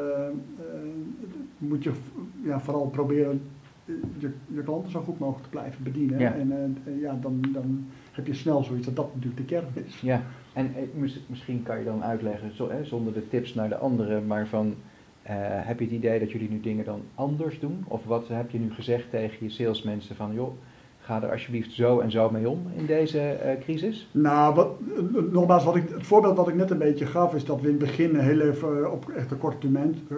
moet 1.58 1.84
je 1.84 1.92
ja, 2.44 2.60
vooral 2.60 2.88
proberen 2.88 3.42
je, 4.18 4.30
je 4.48 4.64
klanten 4.64 4.92
zo 4.92 5.00
goed 5.02 5.20
mogelijk 5.20 5.44
te 5.44 5.50
blijven 5.50 5.84
bedienen. 5.84 6.20
Ja. 6.20 6.34
En 6.34 6.78
ja, 7.00 7.18
dan, 7.22 7.42
dan 7.54 7.86
heb 8.12 8.28
je 8.28 8.34
snel 8.34 8.64
zoiets 8.64 8.86
dat 8.86 8.96
dat 8.96 9.10
natuurlijk 9.16 9.38
de 9.50 9.56
kern 9.56 9.86
is. 9.86 10.02
Ja, 10.02 10.22
en 10.54 10.66
eh, 10.76 10.82
mis- 10.94 11.26
misschien 11.28 11.64
kan 11.64 11.80
je 11.80 11.86
dan 11.86 12.04
uitleggen, 12.04 12.56
zo, 12.56 12.70
hè, 12.70 12.86
zonder 12.86 13.14
de 13.14 13.28
tips 13.28 13.54
naar 13.54 13.70
de 13.70 13.78
anderen, 13.78 14.28
maar 14.28 14.48
van, 14.48 14.74
heb 15.22 15.80
je 15.80 15.86
het 15.86 15.94
idee 15.94 16.20
dat 16.20 16.32
jullie 16.32 16.50
nu 16.50 16.60
dingen 16.60 16.86
dan 16.86 17.02
anders 17.16 17.60
doen? 17.60 17.84
Of 17.88 18.06
wat 18.06 18.28
heb 18.28 18.52
je 18.52 18.60
nu 18.60 18.72
gezegd 18.72 19.10
tegen 19.10 19.38
je 19.46 19.50
salesmensen 19.50 20.16
van, 20.16 20.34
joh, 20.34 20.52
ga 21.12 21.22
er 21.22 21.32
alsjeblieft 21.32 21.72
zo 21.74 22.00
en 22.00 22.12
zo 22.12 22.30
mee 22.30 22.50
om 22.50 22.60
in 22.76 22.86
deze 22.86 23.20
eh, 23.20 23.60
crisis? 23.60 24.08
Nou, 24.12 24.56
wat, 24.56 24.68
nogmaals, 25.32 25.64
wat 25.64 25.76
ik, 25.76 25.90
het 25.90 26.06
voorbeeld 26.08 26.38
wat 26.38 26.48
ik 26.48 26.56
net 26.56 26.70
een 26.72 26.78
beetje 26.78 27.06
gaf, 27.06 27.34
is 27.36 27.46
dat 27.46 27.62
we 27.62 27.68
in 27.68 27.74
het 27.74 27.84
begin 27.84 28.16
heel 28.16 28.40
even 28.40 28.84
eh, 28.84 28.92
op 28.92 29.10
echt 29.10 29.32
een 29.32 29.38
korte 29.38 29.58
termijn, 29.58 29.96
eh, 30.10 30.18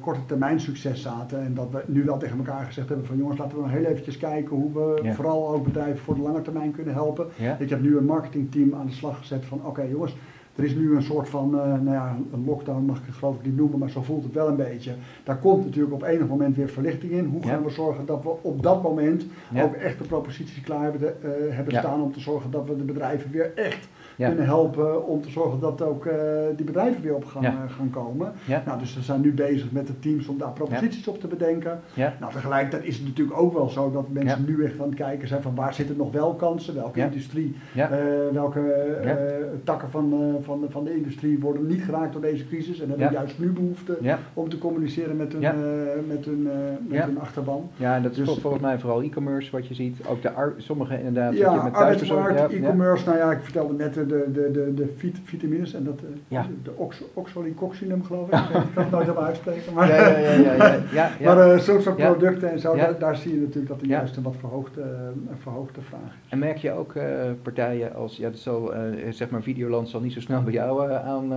korte 0.00 0.20
termijn 0.26 0.60
succes 0.60 1.02
zaten. 1.02 1.40
En 1.40 1.54
dat 1.54 1.70
we 1.70 1.82
nu 1.86 2.04
wel 2.04 2.18
tegen 2.18 2.38
elkaar 2.38 2.64
gezegd 2.64 2.88
hebben 2.88 3.06
van 3.06 3.16
jongens, 3.16 3.38
laten 3.38 3.56
we 3.56 3.62
nog 3.62 3.72
heel 3.72 3.84
eventjes 3.84 4.16
kijken 4.16 4.56
hoe 4.56 4.72
we 4.72 5.00
Ja. 5.02 5.14
vooral 5.14 5.48
ook 5.48 5.64
bedrijven 5.64 5.98
voor 5.98 6.14
de 6.14 6.20
lange 6.20 6.42
termijn 6.42 6.70
kunnen 6.72 6.94
helpen. 6.94 7.26
Ja? 7.34 7.56
Ik 7.58 7.70
heb 7.70 7.80
nu 7.80 7.96
een 7.96 8.04
marketingteam 8.04 8.74
aan 8.74 8.86
de 8.86 8.92
slag 8.92 9.18
gezet 9.18 9.44
van 9.44 9.60
oké 9.64 9.82
jongens, 9.82 10.16
er 10.56 10.64
is 10.64 10.74
nu 10.74 10.96
een 10.96 11.02
soort 11.02 11.28
van, 11.28 11.60
eh, 11.60 11.66
nou 11.66 11.90
ja, 11.90 12.16
een 12.32 12.44
lockdown 12.44 12.84
mag 12.84 12.98
ik 12.98 13.06
het 13.06 13.14
geloof 13.14 13.36
ik 13.36 13.44
niet 13.44 13.56
noemen, 13.56 13.78
maar 13.78 13.90
zo 13.90 14.02
voelt 14.02 14.24
het 14.24 14.32
wel 14.32 14.48
een 14.48 14.56
beetje. 14.56 14.94
Daar 15.24 15.38
komt 15.38 15.64
natuurlijk 15.64 15.94
op 15.94 16.02
enig 16.02 16.26
moment 16.28 16.56
weer 16.56 16.68
verlichting 16.68 17.12
in. 17.12 17.24
Hoe 17.24 17.40
Ja. 17.42 17.48
gaan 17.48 17.62
we 17.64 17.70
zorgen 17.70 18.06
dat 18.06 18.22
we 18.22 18.30
op 18.42 18.62
dat 18.62 18.82
moment 18.82 19.26
Ja. 19.52 19.62
ook 19.62 19.74
echt 19.74 19.98
de 19.98 20.04
proposities 20.04 20.60
klaar 20.60 20.82
hebben, 20.82 21.22
eh, 21.22 21.30
hebben 21.56 21.74
staan 21.78 22.02
om 22.02 22.12
te 22.12 22.20
zorgen 22.20 22.50
dat 22.50 22.66
we 22.68 22.76
de 22.76 22.84
bedrijven 22.84 23.30
weer 23.30 23.52
echt 23.54 23.88
Ja. 24.16 24.28
kunnen 24.28 24.44
helpen 24.44 25.06
om 25.06 25.22
te 25.22 25.30
zorgen 25.30 25.60
dat 25.60 25.82
ook 25.82 26.06
eh, 26.06 26.14
die 26.56 26.64
bedrijven 26.66 27.02
weer 27.02 27.14
op 27.14 27.24
gaan, 27.24 27.42
Ja. 27.42 27.48
eh, 27.50 27.72
gaan 27.76 27.90
komen. 27.90 28.32
Ja? 28.44 28.62
Nou, 28.66 28.78
dus 28.78 28.94
we 28.94 29.02
zijn 29.02 29.20
nu 29.20 29.32
bezig 29.32 29.72
met 29.72 29.86
de 29.86 29.98
teams 29.98 30.28
om 30.28 30.38
daar 30.38 30.52
proposities 30.52 31.08
op 31.08 31.20
te 31.20 31.26
bedenken. 31.26 31.80
Ja? 31.94 32.14
Nou, 32.20 32.32
tegelijkertijd 32.32 32.84
is 32.84 32.96
het 32.96 33.06
natuurlijk 33.06 33.38
ook 33.38 33.52
wel 33.52 33.68
zo 33.68 33.90
dat 33.92 34.08
mensen 34.08 34.44
Ja. 34.46 34.46
nu 34.56 34.64
echt 34.64 34.80
aan 34.80 34.86
het 34.86 34.94
kijken 34.94 35.28
zijn 35.28 35.42
van 35.42 35.54
waar 35.54 35.74
zitten 35.74 35.96
nog 35.96 36.12
wel 36.12 36.34
kansen, 36.34 36.74
welke 36.74 36.98
Ja. 36.98 37.04
industrie, 37.04 37.56
Ja? 37.74 37.90
eh, 37.90 37.98
welke 38.32 38.60
Ja. 39.04 39.16
takken 39.64 39.90
van, 39.90 40.36
van, 40.42 40.60
de- 40.60 40.70
van 40.70 40.84
de 40.84 40.96
industrie 40.96 41.38
worden 41.40 41.66
niet 41.66 41.82
geraakt 41.82 42.12
door 42.12 42.22
deze 42.22 42.46
crisis 42.46 42.80
en 42.80 42.88
hebben 42.88 43.06
Ja. 43.06 43.12
juist 43.12 43.38
nu 43.38 43.48
behoefte 43.52 43.98
Ja? 44.00 44.18
om 44.34 44.48
te 44.48 44.58
communiceren 44.58 45.16
met 45.16 45.32
hun, 45.32 45.40
Ja. 45.40 45.54
met 46.08 46.24
hun, 46.24 46.42
met 46.88 46.98
Ja. 46.98 47.06
hun 47.06 47.18
achterban. 47.20 47.68
Ja, 47.76 47.96
en 47.96 48.02
dat 48.02 48.10
is 48.10 48.16
Dus- 48.16 48.26
vol- 48.28 48.36
volgens 48.36 48.62
mij 48.62 48.78
vooral 48.78 49.02
e-commerce 49.02 49.50
wat 49.50 49.66
je 49.66 49.74
ziet. 49.74 49.96
Ook 50.08 50.22
de 50.22 50.30
sommige 50.56 50.98
inderdaad, 50.98 51.28
dat 51.30 51.38
je 51.38 51.44
Ja, 51.44 51.62
met 51.62 51.74
arbeidsmarkt, 51.74 52.38
ja, 52.38 52.46
ja. 52.50 52.56
e-commerce, 52.56 53.06
nou 53.06 53.18
ja, 53.18 53.32
ik 53.32 53.40
vertelde 53.42 53.74
net, 53.74 54.05
de, 54.06 54.24
de, 54.32 54.50
de, 54.50 54.50
de, 54.52 54.74
de 54.74 54.92
vit- 54.96 55.20
vitamines 55.24 55.74
en 55.74 55.84
dat, 55.84 55.98
eh, 55.98 56.06
Ja. 56.28 56.46
de 56.62 56.70
ox, 56.76 57.02
geloof 57.14 57.46
ik. 57.46 57.52
ik 57.52 57.56
kan 58.74 58.82
het 58.84 58.90
nooit 58.90 59.04
helemaal 59.06 59.24
uitspreken. 59.24 59.72
Maar, 59.74 59.88
Ja, 59.88 59.96
ja, 60.08 60.18
ja, 60.18 60.52
ja, 60.52 60.80
ja, 60.92 61.10
maar 61.34 61.52
eh, 61.52 61.58
zo'n 61.58 61.80
soort 61.80 61.96
producten 61.96 62.50
en 62.50 62.58
zo, 62.58 62.76
daar, 62.76 62.98
daar 62.98 63.16
zie 63.16 63.34
je 63.34 63.40
natuurlijk 63.40 63.68
dat 63.68 63.80
er 63.80 63.86
juist 63.86 64.16
een 64.16 64.22
wat 64.22 64.36
verhoogde, 64.38 64.80
eh, 64.80 64.88
een 65.30 65.36
verhoogde 65.38 65.80
vraag 65.80 66.00
is. 66.24 66.30
En 66.30 66.38
merk 66.38 66.56
je 66.56 66.72
ook 66.72 66.92
partijen 67.42 67.94
als, 67.94 68.16
ja, 68.16 68.28
dat 68.30 68.38
zal, 68.38 68.72
zeg 69.10 69.30
maar, 69.30 69.42
Videoland 69.42 69.88
zal 69.88 70.00
niet 70.00 70.12
zo 70.12 70.20
snel 70.20 70.42
bij 70.42 70.52
jou 70.52 70.92
aan 70.92 71.32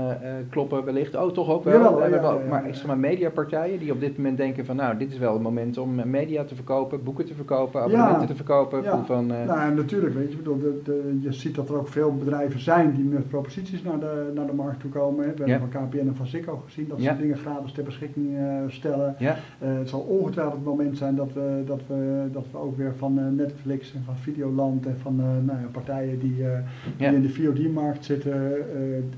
kloppen 0.50 0.86
wellicht. 0.86 1.16
Oh, 1.16 1.32
toch 1.32 1.50
ook 1.50 1.64
wel. 1.64 1.74
Ja, 1.74 1.80
wel- 2.22 2.40
ja, 2.40 2.46
maar 2.50 2.62
ja. 2.64 2.68
ik 2.68 2.76
zeg 2.76 2.86
maar 2.86 2.98
mediapartijen 2.98 3.80
die 3.80 3.92
op 3.92 4.00
dit 4.00 4.18
moment 4.18 4.38
denken 4.38 4.66
van, 4.66 4.76
nou, 4.76 4.98
dit 4.98 5.12
is 5.12 5.18
wel 5.18 5.34
het 5.34 5.42
moment 5.42 5.78
om 5.78 6.10
media 6.10 6.44
te 6.44 6.56
verkopen, 6.56 7.04
boeken 7.04 7.26
te 7.26 7.34
verkopen, 7.34 7.82
abonnementen 7.82 8.28
te 8.28 8.36
verkopen. 8.36 8.84
Ja. 8.84 9.04
Van, 9.06 9.28
Nou, 9.28 9.60
en 9.62 9.76
natuurlijk, 9.76 10.14
weet 10.16 10.26
je, 10.32 10.32
ik 10.32 10.38
bedoel, 10.38 10.60
de, 10.60 10.82
de, 10.84 11.18
je 11.22 11.32
ziet 11.32 11.56
dat 11.56 11.70
er 11.70 11.76
ook 11.78 11.88
veel 11.88 12.14
bedrijven 12.16 12.59
zijn 12.60 12.94
die 12.96 13.04
met 13.06 13.28
proposities 13.28 13.84
naar 13.84 14.00
de, 14.00 14.32
naar 14.36 14.46
de 14.46 14.54
markt 14.54 14.80
toe 14.80 14.90
komen. 14.92 15.26
We 15.36 15.46
Ja. 15.46 15.52
hebben 15.52 15.72
van 15.72 15.88
KPN 15.88 15.98
en 15.98 16.16
van 16.16 16.28
Ziggo 16.28 16.58
gezien 16.66 16.88
dat 16.88 17.02
ze 17.02 17.18
dingen 17.18 17.38
gratis 17.38 17.72
ter 17.72 17.84
beschikking 17.84 18.38
eh, 18.38 18.44
stellen. 18.68 19.16
ja, 19.20 19.38
Eh, 19.60 19.78
het 19.78 19.90
zal 19.90 20.00
ongetwijfeld 20.00 20.56
het 20.56 20.66
moment 20.66 20.98
zijn 20.98 21.16
dat 21.16 21.34
we, 21.34 21.64
dat 21.66 21.82
we, 21.88 22.28
dat 22.32 22.46
we 22.52 22.58
ook 22.58 22.78
weer 22.78 22.94
van 22.98 23.20
eh, 23.20 23.26
Netflix 23.28 23.94
en 23.94 24.04
van 24.06 24.18
Videoland 24.18 24.86
en 24.86 24.96
van 25.02 25.16
nou 25.16 25.60
ja, 25.60 25.68
partijen 25.72 26.20
die, 26.20 26.36
die 26.98 27.08
in 27.08 27.22
de 27.22 27.30
VOD-markt 27.30 28.06
zitten, 28.06 28.52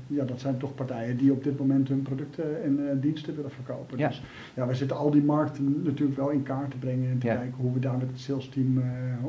ja, 0.06 0.24
dat 0.24 0.40
zijn 0.40 0.56
toch 0.58 0.74
partijen 0.74 1.16
die 1.16 1.32
op 1.32 1.44
dit 1.44 1.58
moment 1.58 1.88
hun 1.88 2.02
producten 2.02 2.62
en 2.64 2.98
diensten 3.00 3.34
willen 3.36 3.50
verkopen. 3.50 3.98
Ja. 3.98 4.08
Dus 4.08 4.22
ja, 4.54 4.66
we 4.66 4.74
zitten 4.74 4.96
al 4.96 5.10
die 5.10 5.22
markten 5.22 5.80
natuurlijk 5.84 6.18
wel 6.18 6.30
in 6.30 6.42
kaart 6.42 6.70
te 6.70 6.76
brengen 6.76 7.10
en 7.10 7.18
te 7.18 7.26
kijken 7.26 7.54
hoe 7.56 7.72
we 7.72 7.78
daar 7.78 7.98
met 7.98 8.08
het 8.10 8.20
salesteam 8.20 8.82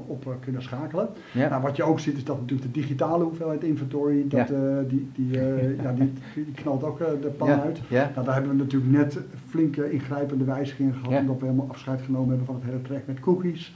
op 0.07 0.35
kunnen 0.39 0.61
schakelen. 0.61 1.07
ja. 1.33 1.49
Nou, 1.49 1.61
wat 1.61 1.75
je 1.75 1.83
ook 1.83 1.99
ziet 1.99 2.15
is 2.17 2.23
dat 2.23 2.39
natuurlijk 2.39 2.73
de 2.73 2.79
digitale 2.79 3.23
hoeveelheid 3.23 3.63
inventory, 3.63 4.02
dat, 4.11 4.47
Ja. 4.49 4.55
eh, 4.55 4.77
die, 4.87 5.09
die, 5.15 5.39
eh, 5.39 5.77
ja, 5.83 5.93
die, 5.93 6.13
die 6.33 6.53
knalt 6.53 6.83
ook 6.83 6.99
eh, 6.99 7.07
de 7.21 7.27
pan 7.27 7.47
ja, 7.47 7.61
uit. 7.61 7.79
ja, 7.87 8.11
Nou, 8.13 8.25
daar 8.25 8.33
hebben 8.33 8.51
we 8.51 8.57
natuurlijk 8.57 8.91
net 8.91 9.19
flinke 9.47 9.91
ingrijpende 9.91 10.43
wijzigingen 10.43 10.93
gehad, 10.93 11.19
omdat 11.19 11.39
we 11.39 11.45
helemaal 11.45 11.69
afscheid 11.69 12.01
genomen 12.01 12.29
hebben 12.29 12.45
van 12.45 12.55
het 12.55 12.63
hele 12.63 12.81
traject 12.81 13.07
met 13.07 13.19
cookies. 13.19 13.75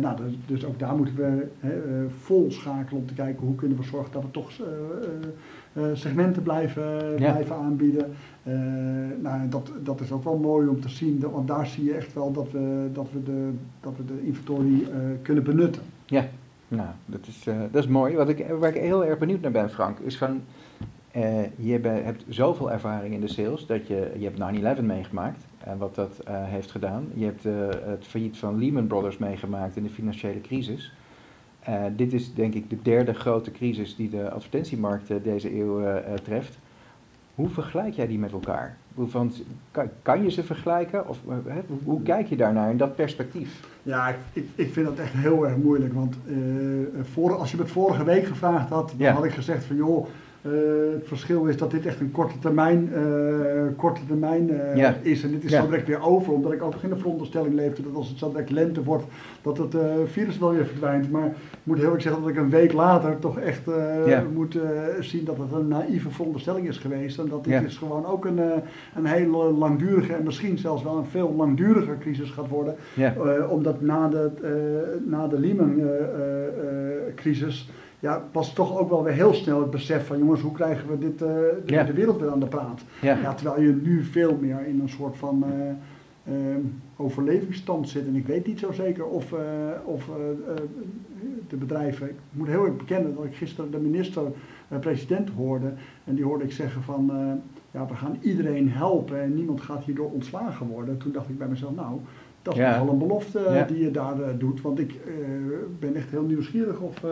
nou, 0.00 0.16
dus, 0.16 0.32
dus 0.46 0.64
ook 0.64 0.78
daar 0.78 0.96
moeten 0.96 1.14
we 1.16 1.46
vol 2.20 2.50
schakelen 2.50 3.00
om 3.00 3.06
te 3.06 3.14
kijken 3.14 3.46
hoe 3.46 3.54
kunnen 3.54 3.76
we 3.76 3.82
zorgen 3.84 4.12
dat 4.12 4.22
we 4.22 4.30
toch 4.30 4.50
segmenten 5.92 6.42
blijven, 6.42 7.14
blijven 7.16 7.56
aanbieden. 7.56 8.06
Nou, 9.22 9.48
dat, 9.48 9.72
dat 9.82 10.00
is 10.00 10.12
ook 10.12 10.24
wel 10.24 10.38
mooi 10.38 10.68
om 10.68 10.80
te 10.80 10.88
zien, 10.88 11.20
want 11.32 11.48
daar 11.48 11.66
zie 11.66 11.84
je 11.84 11.94
echt 11.94 12.14
wel 12.14 12.32
dat 12.32 12.50
we, 12.50 12.88
dat 12.92 13.08
we, 13.12 13.22
de, 13.22 13.50
dat 13.80 13.92
we 13.96 14.04
de 14.04 14.26
inventory 14.26 14.86
kunnen 15.22 15.44
benutten. 15.44 15.82
ja. 16.06 16.28
Nou, 16.70 16.88
dat 17.06 17.26
is, 17.26 17.46
eh, 17.46 17.60
dat 17.70 17.82
is 17.84 17.90
mooi. 17.90 18.16
Wat 18.16 18.28
ik, 18.28 18.46
waar 18.46 18.74
ik 18.74 18.82
heel 18.82 19.04
erg 19.04 19.18
benieuwd 19.18 19.40
naar 19.40 19.50
ben, 19.50 19.70
Frank, 19.70 19.98
is 19.98 20.18
van, 20.18 20.42
eh, 21.10 21.42
je 21.56 21.78
hebt 21.82 22.24
zoveel 22.28 22.72
ervaring 22.72 23.14
in 23.14 23.20
de 23.20 23.28
sales, 23.28 23.66
dat 23.66 23.86
je, 23.86 24.12
je 24.18 24.24
hebt 24.24 24.38
9-11 24.38 24.82
meegemaakt 24.82 25.44
en 25.58 25.78
wat 25.78 25.94
dat 25.94 26.18
eh, 26.18 26.44
heeft 26.44 26.70
gedaan. 26.70 27.08
Je 27.14 27.24
hebt 27.24 27.44
eh, 27.44 27.52
het 27.84 28.06
failliet 28.06 28.38
van 28.38 28.58
Lehman 28.58 28.86
Brothers 28.86 29.18
meegemaakt 29.18 29.76
in 29.76 29.82
de 29.82 29.90
financiële 29.90 30.40
crisis. 30.40 30.92
Eh, 31.60 31.84
dit 31.96 32.12
is 32.12 32.34
denk 32.34 32.54
ik 32.54 32.70
de 32.70 32.82
derde 32.82 33.14
grote 33.14 33.50
crisis 33.50 33.96
die 33.96 34.08
de 34.08 34.30
advertentiemarkt 34.30 35.10
eh, 35.10 35.16
deze 35.22 35.54
eeuw 35.56 35.80
eh, 35.80 35.96
eh, 35.96 36.18
treft. 36.18 36.58
Hoe 37.34 37.48
vergelijk 37.48 37.94
jij 37.94 38.06
die 38.06 38.18
met 38.18 38.32
elkaar? 38.32 38.76
Van, 39.06 39.32
kan, 39.70 39.88
kan 40.02 40.22
je 40.22 40.30
ze 40.30 40.42
vergelijken? 40.44 41.08
Of 41.08 41.18
eh, 41.28 41.34
hè, 41.54 41.60
hoe, 41.84 42.02
kijk 42.02 42.26
je 42.26 42.36
daarnaar 42.36 42.70
in 42.70 42.76
dat 42.76 42.96
perspectief? 42.96 43.60
Ja, 43.82 44.08
ik, 44.08 44.16
ik, 44.32 44.48
ik 44.54 44.72
vind 44.72 44.86
dat 44.86 44.98
echt 44.98 45.12
heel 45.12 45.46
erg 45.46 45.56
moeilijk. 45.56 45.92
Want 45.94 46.16
eh, 46.28 46.34
voor, 47.12 47.36
als 47.36 47.50
je 47.50 47.56
me 47.56 47.62
het 47.62 47.72
vorige 47.72 48.04
week 48.04 48.26
gevraagd 48.26 48.68
had, 48.68 48.88
dan 48.88 48.96
Ja. 48.98 49.12
had 49.12 49.24
ik 49.24 49.32
gezegd 49.32 49.64
van 49.64 49.76
joh, 49.76 50.06
eh, 50.42 50.50
het 50.92 51.06
verschil 51.08 51.44
is 51.44 51.56
dat 51.56 51.70
dit 51.70 51.86
echt 51.86 52.00
een 52.00 52.10
korte 52.10 52.38
termijn, 52.38 52.92
eh, 52.94 53.00
korte 53.76 54.00
termijn 54.06 54.50
eh, 54.50 54.76
Ja. 54.76 54.94
is. 55.02 55.22
En 55.22 55.30
dit 55.30 55.44
is 55.44 55.50
Ja. 55.50 55.60
zo 55.62 55.68
direct 55.68 55.86
weer 55.86 56.02
over, 56.02 56.32
omdat 56.32 56.52
ik 56.52 56.62
ook 56.62 56.74
in 56.82 56.88
de 56.88 56.96
veronderstelling 56.96 57.54
leefde 57.54 57.82
dat 57.82 57.94
als 57.94 58.08
het 58.08 58.18
zo 58.18 58.30
direct 58.30 58.50
lente 58.50 58.82
wordt, 58.82 59.04
dat 59.42 59.58
het 59.58 59.74
virus 60.06 60.38
wel 60.38 60.52
weer 60.52 60.66
verdwijnt. 60.66 61.10
Maar 61.10 61.26
ik 61.26 61.32
moet 61.62 61.78
heel 61.78 61.92
erg 61.92 62.02
zeggen 62.02 62.22
dat 62.22 62.30
ik 62.30 62.36
een 62.36 62.50
week 62.50 62.72
later 62.72 63.18
toch 63.18 63.38
echt 63.38 63.60
Ja. 64.06 64.24
moet 64.34 64.58
zien 65.00 65.24
dat 65.24 65.38
het 65.38 65.52
een 65.52 65.68
naïeve 65.68 66.10
veronderstelling 66.10 66.68
is 66.68 66.78
geweest. 66.78 67.18
En 67.18 67.28
dat 67.28 67.44
dit 67.44 67.62
is 67.64 67.76
gewoon 67.76 68.06
ook 68.06 68.24
een, 68.24 68.38
een 68.96 69.04
hele 69.06 69.36
langdurige 69.52 70.12
en 70.12 70.24
misschien 70.24 70.58
zelfs 70.58 70.82
wel 70.82 70.96
een 70.96 71.06
veel 71.06 71.34
langduriger 71.36 71.98
crisis 71.98 72.30
gaat 72.30 72.48
worden. 72.48 72.74
Omdat 73.48 73.80
na 73.80 74.08
de, 74.08 74.30
na 75.06 75.28
de 75.28 75.38
Lehman-crisis 75.40 77.70
ja, 78.00 78.24
was 78.32 78.52
toch 78.52 78.78
ook 78.78 78.88
wel 78.88 79.04
weer 79.04 79.12
heel 79.12 79.34
snel 79.34 79.60
het 79.60 79.70
besef 79.70 80.06
van 80.06 80.18
jongens, 80.18 80.40
hoe 80.40 80.52
krijgen 80.52 80.88
we 80.88 80.98
dit, 80.98 81.22
eh, 81.22 81.86
de, 81.86 81.92
wereld 81.92 82.20
weer 82.20 82.30
aan 82.30 82.40
de 82.40 82.46
praat? 82.46 82.82
ja, 83.00 83.18
Ja, 83.22 83.34
terwijl 83.34 83.60
je 83.62 83.72
nu 83.82 84.02
veel 84.02 84.38
meer 84.40 84.66
in 84.66 84.80
een 84.80 84.88
soort 84.88 85.16
van 85.16 85.44
eh, 85.44 85.70
ehm, 86.34 86.60
overlevingsstand 86.96 87.88
zit. 87.88 88.06
En 88.06 88.14
ik 88.14 88.26
weet 88.26 88.46
niet 88.46 88.58
zo 88.58 88.72
zeker 88.72 89.04
of, 89.04 89.32
eh, 89.32 89.38
of 89.84 90.08
de 91.48 91.56
bedrijven. 91.56 92.08
Ik 92.08 92.16
moet 92.30 92.48
heel 92.48 92.64
erg 92.64 92.76
bekennen 92.76 93.14
dat 93.14 93.24
ik 93.24 93.34
gisteren 93.34 93.70
de 93.70 93.78
minister-president 93.78 95.30
hoorde. 95.36 95.72
En 96.04 96.14
die 96.14 96.24
hoorde 96.24 96.44
ik 96.44 96.52
zeggen 96.52 96.82
van. 96.82 97.10
ja, 97.70 97.86
we 97.86 97.94
gaan 97.94 98.18
iedereen 98.20 98.70
helpen 98.70 99.20
en 99.20 99.34
niemand 99.34 99.60
gaat 99.60 99.84
hierdoor 99.84 100.10
ontslagen 100.10 100.66
worden. 100.66 100.98
Toen 100.98 101.12
dacht 101.12 101.28
ik 101.28 101.38
bij 101.38 101.48
mezelf, 101.48 101.74
nou, 101.74 102.00
dat 102.42 102.54
is 102.54 102.60
Ja. 102.60 102.70
nogal 102.78 102.92
een 102.92 102.98
belofte 102.98 103.64
die 103.68 103.78
je 103.78 103.90
daar 103.90 104.38
doet. 104.38 104.60
Want 104.60 104.78
ik 104.78 104.94
ben 105.78 105.94
echt 105.94 106.10
heel 106.10 106.24
nieuwsgierig 106.24 106.80
of, 106.80 107.04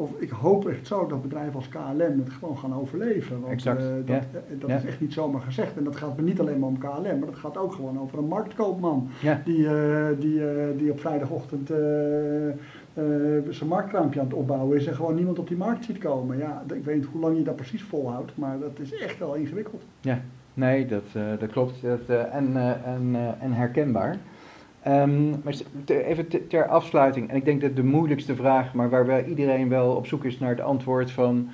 of 0.00 0.10
ik 0.18 0.30
hoop 0.30 0.68
echt 0.68 0.86
zo 0.86 1.06
dat 1.06 1.22
bedrijven 1.22 1.54
als 1.54 1.68
KLM 1.68 2.18
het 2.18 2.30
gewoon 2.38 2.58
gaan 2.58 2.74
overleven. 2.74 3.40
Want 3.40 3.52
Exact, 3.52 3.80
eh, 3.82 3.88
dat, 3.88 4.06
ja. 4.06 4.14
eh, 4.16 4.60
dat 4.60 4.70
Ja. 4.70 4.76
is 4.76 4.84
echt 4.84 5.00
niet 5.00 5.12
zomaar 5.12 5.40
gezegd. 5.40 5.76
En 5.76 5.84
dat 5.84 5.96
gaat 5.96 6.16
me 6.16 6.22
niet 6.22 6.40
alleen 6.40 6.58
maar 6.58 6.68
om 6.68 6.78
KLM, 6.78 7.02
maar 7.18 7.26
dat 7.26 7.36
gaat 7.36 7.56
ook 7.56 7.72
gewoon 7.72 8.00
over 8.00 8.18
een 8.18 8.28
marktkoopman. 8.28 9.08
ja. 9.22 9.42
Die, 9.44 9.66
eh, 9.68 10.06
die, 10.18 10.40
die 10.76 10.90
op 10.92 11.00
vrijdagochtend 11.00 11.66
zijn 13.50 13.68
marktkraampje 13.68 14.20
aan 14.20 14.26
het 14.26 14.34
opbouwen 14.34 14.76
is 14.76 14.86
en 14.86 14.94
gewoon 14.94 15.14
niemand 15.14 15.38
op 15.38 15.48
die 15.48 15.56
markt 15.56 15.84
ziet 15.84 15.98
komen. 15.98 16.38
Ja, 16.38 16.62
ik 16.74 16.84
weet 16.84 16.96
niet 16.96 17.04
hoe 17.12 17.20
lang 17.20 17.36
je 17.36 17.42
dat 17.42 17.56
precies 17.56 17.82
volhoudt, 17.82 18.32
maar 18.34 18.58
dat 18.58 18.78
is 18.80 18.94
echt 18.94 19.18
wel 19.18 19.34
ingewikkeld. 19.34 19.82
Nee, 20.54 20.86
dat, 20.86 21.04
dat 21.38 21.50
klopt. 21.50 21.82
Dat, 21.82 22.08
en, 22.32 22.56
en, 22.84 23.16
en 23.40 23.52
herkenbaar. 23.52 24.16
Ehm, 24.82 25.28
maar 25.30 25.54
even 25.86 26.28
te- 26.28 26.46
ter 26.46 26.66
afsluiting, 26.66 27.30
en 27.30 27.36
ik 27.36 27.44
denk 27.44 27.60
dat 27.60 27.76
de 27.76 27.84
moeilijkste 27.84 28.34
vraag, 28.36 28.74
maar 28.74 28.90
waar 28.90 29.06
wel 29.06 29.20
iedereen 29.24 29.68
wel 29.68 29.90
op 29.94 30.06
zoek 30.06 30.24
is 30.24 30.38
naar 30.38 30.50
het 30.50 30.60
antwoord 30.60 31.10
van. 31.10 31.48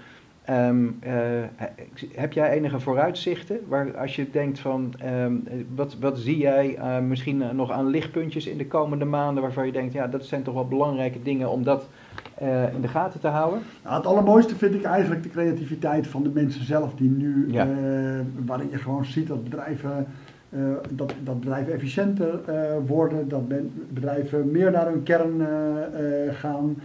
ehm, 0.45 0.85
eh, 1.01 1.13
he- 1.57 2.07
heb 2.15 2.33
jij 2.33 2.51
enige 2.51 2.81
vooruitzichten? 2.81 3.59
Waar, 3.69 3.97
als 3.97 4.17
je 4.17 4.31
denkt 4.31 4.59
van, 4.59 4.95
ehm, 4.99 5.33
eh, 5.45 5.55
wat, 5.75 5.97
wat 6.01 6.19
zie 6.19 6.39
jij 6.39 6.77
eh, 6.77 6.99
misschien 6.99 7.43
eh, 7.43 7.51
nog 7.51 7.71
aan 7.71 7.87
lichtpuntjes 7.87 8.47
in 8.47 8.59
de 8.59 8.67
komende 8.67 9.05
maanden 9.05 9.43
waarvan 9.43 9.67
je 9.67 9.73
denkt, 9.73 9.93
ja, 9.93 10.07
dat 10.07 10.25
zijn 10.25 10.43
toch 10.43 10.55
wel 10.55 10.69
belangrijke 10.69 11.23
dingen 11.23 11.49
om 11.51 11.63
dat 11.63 11.89
in 12.75 12.81
de 12.81 12.89
gaten 12.89 13.21
te 13.21 13.29
houden? 13.29 13.61
Nou, 13.85 13.97
het 13.97 14.07
allermooiste 14.07 14.57
vind 14.57 14.75
ik 14.75 14.83
eigenlijk 14.83 15.23
de 15.23 15.29
creativiteit 15.29 16.07
van 16.07 16.23
de 16.23 16.31
mensen 16.35 16.65
zelf 16.65 16.95
die 16.95 17.11
nu, 17.11 17.47
Ja. 17.53 17.69
waarin 18.45 18.69
je 18.71 18.79
gewoon 18.79 19.05
ziet 19.05 19.27
dat 19.29 19.45
bedrijven, 19.45 20.07
eh, 20.55 20.61
dat, 20.91 21.15
dat 21.23 21.41
bedrijven 21.41 21.73
efficiënter 21.73 22.41
eh, 22.47 22.77
worden, 22.87 23.29
dat 23.29 23.49
ben- 23.49 23.73
bedrijven 23.89 24.51
meer 24.51 24.71
naar 24.71 24.87
hun 24.87 25.03
kern 25.03 25.41
eh, 25.41 26.35
gaan. 26.35 26.77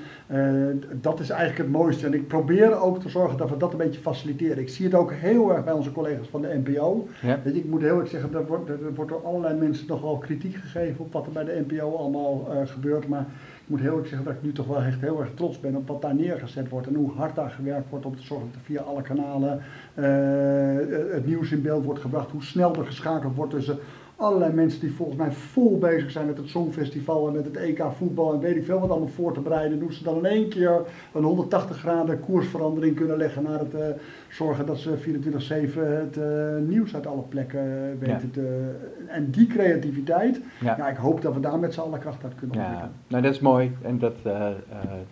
Dat 1.02 1.20
is 1.20 1.30
eigenlijk 1.30 1.62
het 1.62 1.72
mooiste. 1.78 2.06
En 2.06 2.14
ik 2.14 2.28
probeer 2.28 2.82
ook 2.82 3.02
te 3.02 3.10
zorgen 3.10 3.38
dat 3.38 3.50
we 3.50 3.58
dat 3.58 3.72
een 3.72 3.78
beetje 3.78 4.00
faciliteren. 4.00 4.58
Ik 4.58 4.70
zie 4.70 4.86
het 4.86 4.96
ook 4.96 5.12
heel 5.12 5.56
erg 5.56 5.64
bij 5.64 5.74
onze 5.74 5.92
collega's 5.92 6.28
van 6.28 6.42
de 6.42 6.62
NPO. 6.66 7.08
Ja. 7.22 7.40
Ik 7.44 7.66
moet 7.66 7.82
heel 7.82 8.00
erg 8.00 8.10
zeggen, 8.10 8.34
er 8.34 8.46
wordt, 8.46 8.70
er 8.70 8.96
wordt 8.96 9.12
door 9.12 9.26
allerlei 9.26 9.58
mensen 9.58 9.88
nogal 9.88 10.18
kritiek 10.18 10.56
gegeven 10.56 11.06
op 11.06 11.14
wat 11.14 11.26
er 11.26 11.32
bij 11.32 11.44
de 11.44 11.64
NPO 11.68 11.96
allemaal 11.96 12.48
gebeurt. 12.66 13.08
Maar 13.08 13.26
moet 13.70 13.80
heel 13.80 13.98
erg 13.98 14.08
zeggen 14.08 14.28
dat 14.28 14.34
ik 14.36 14.44
nu 14.44 14.52
toch 14.52 14.68
wel 14.68 14.82
echt 14.82 15.02
heel 15.02 15.20
erg 15.20 15.30
trots 15.34 15.60
ben 15.60 15.76
op 15.76 15.88
wat 15.88 16.02
daar 16.02 16.16
neergezet 16.16 16.70
wordt. 16.70 16.88
En 16.88 16.96
hoe 16.96 17.12
hard 17.12 17.36
daar 17.36 17.50
gewerkt 17.50 17.90
wordt 17.90 18.06
om 18.06 18.16
te 18.16 18.22
zorgen 18.22 18.50
dat 18.52 18.62
via 18.64 18.82
alle 18.82 19.02
kanalen 19.02 19.62
eh, 19.94 21.14
het 21.14 21.26
nieuws 21.26 21.52
in 21.52 21.62
beeld 21.62 21.84
wordt 21.84 22.02
gebracht. 22.02 22.32
Hoe 22.32 22.44
snel 22.44 22.76
er 22.76 22.86
geschakeld 22.86 23.36
wordt 23.36 23.52
tussen 23.52 23.80
allerlei 24.20 24.54
mensen 24.54 24.80
die 24.80 24.92
volgens 24.94 25.18
mij 25.18 25.32
vol 25.32 25.78
bezig 25.78 26.12
zijn 26.12 26.26
met 26.26 26.38
het 26.38 26.48
Songfestival 26.50 27.28
en 27.28 27.34
met 27.34 27.46
het 27.46 27.56
EK 27.58 27.84
voetbal 27.98 28.34
en 28.34 28.40
weet 28.40 28.56
ik 28.56 28.66
veel 28.66 28.80
wat 28.80 28.90
allemaal 28.90 29.08
voor 29.08 29.34
te 29.34 29.40
bereiden. 29.40 29.78
En 29.78 29.84
hoe 29.84 29.94
ze 29.94 30.04
dan 30.04 30.18
in 30.18 30.26
één 30.26 30.50
keer 30.50 30.82
een 31.14 31.24
180 31.24 31.78
graden 31.78 32.20
koersverandering 32.20 32.96
kunnen 32.96 33.18
leggen 33.18 33.44
naar 33.44 33.60
het 33.60 33.74
eh, 33.74 33.88
zorgen 34.30 34.66
dat 34.66 34.78
ze 34.78 34.98
24-7 34.98 35.80
het 35.80 36.18
eh, 36.18 36.56
nieuws 36.68 36.96
uit 36.96 37.08
alle 37.08 37.22
plekken 37.22 37.60
eh, 37.60 38.00
weten 38.00 38.28
Ja. 38.28 38.34
te... 38.34 38.76
En 39.08 39.30
die 39.32 39.48
creativiteit, 39.48 40.42
Ja. 40.60 40.76
ja. 40.78 40.88
ik 40.90 40.98
hoop 40.98 41.22
dat 41.22 41.34
we 41.34 41.40
daar 41.40 41.60
met 41.60 41.74
z'n 41.74 41.80
allen 41.80 42.00
kracht 42.00 42.24
uit 42.24 42.36
kunnen 42.36 42.56
Ja, 42.56 42.62
ontwikkelen. 42.64 42.96
nou 43.08 43.24
dat 43.24 43.34
is 43.34 43.40
mooi 43.40 43.72
en 43.82 44.00
dat, 44.00 44.14
daar, 44.24 44.54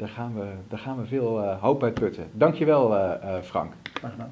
gaan 0.09 0.33
we, 0.35 0.45
daar 0.67 0.79
gaan 0.79 0.97
we 0.97 1.05
veel 1.05 1.43
hoop 1.53 1.83
uit 1.83 1.93
putten. 1.93 2.23
Dankjewel 2.31 2.89
Frank. 3.41 3.71
Graag 3.93 4.11
gedaan. 4.11 4.31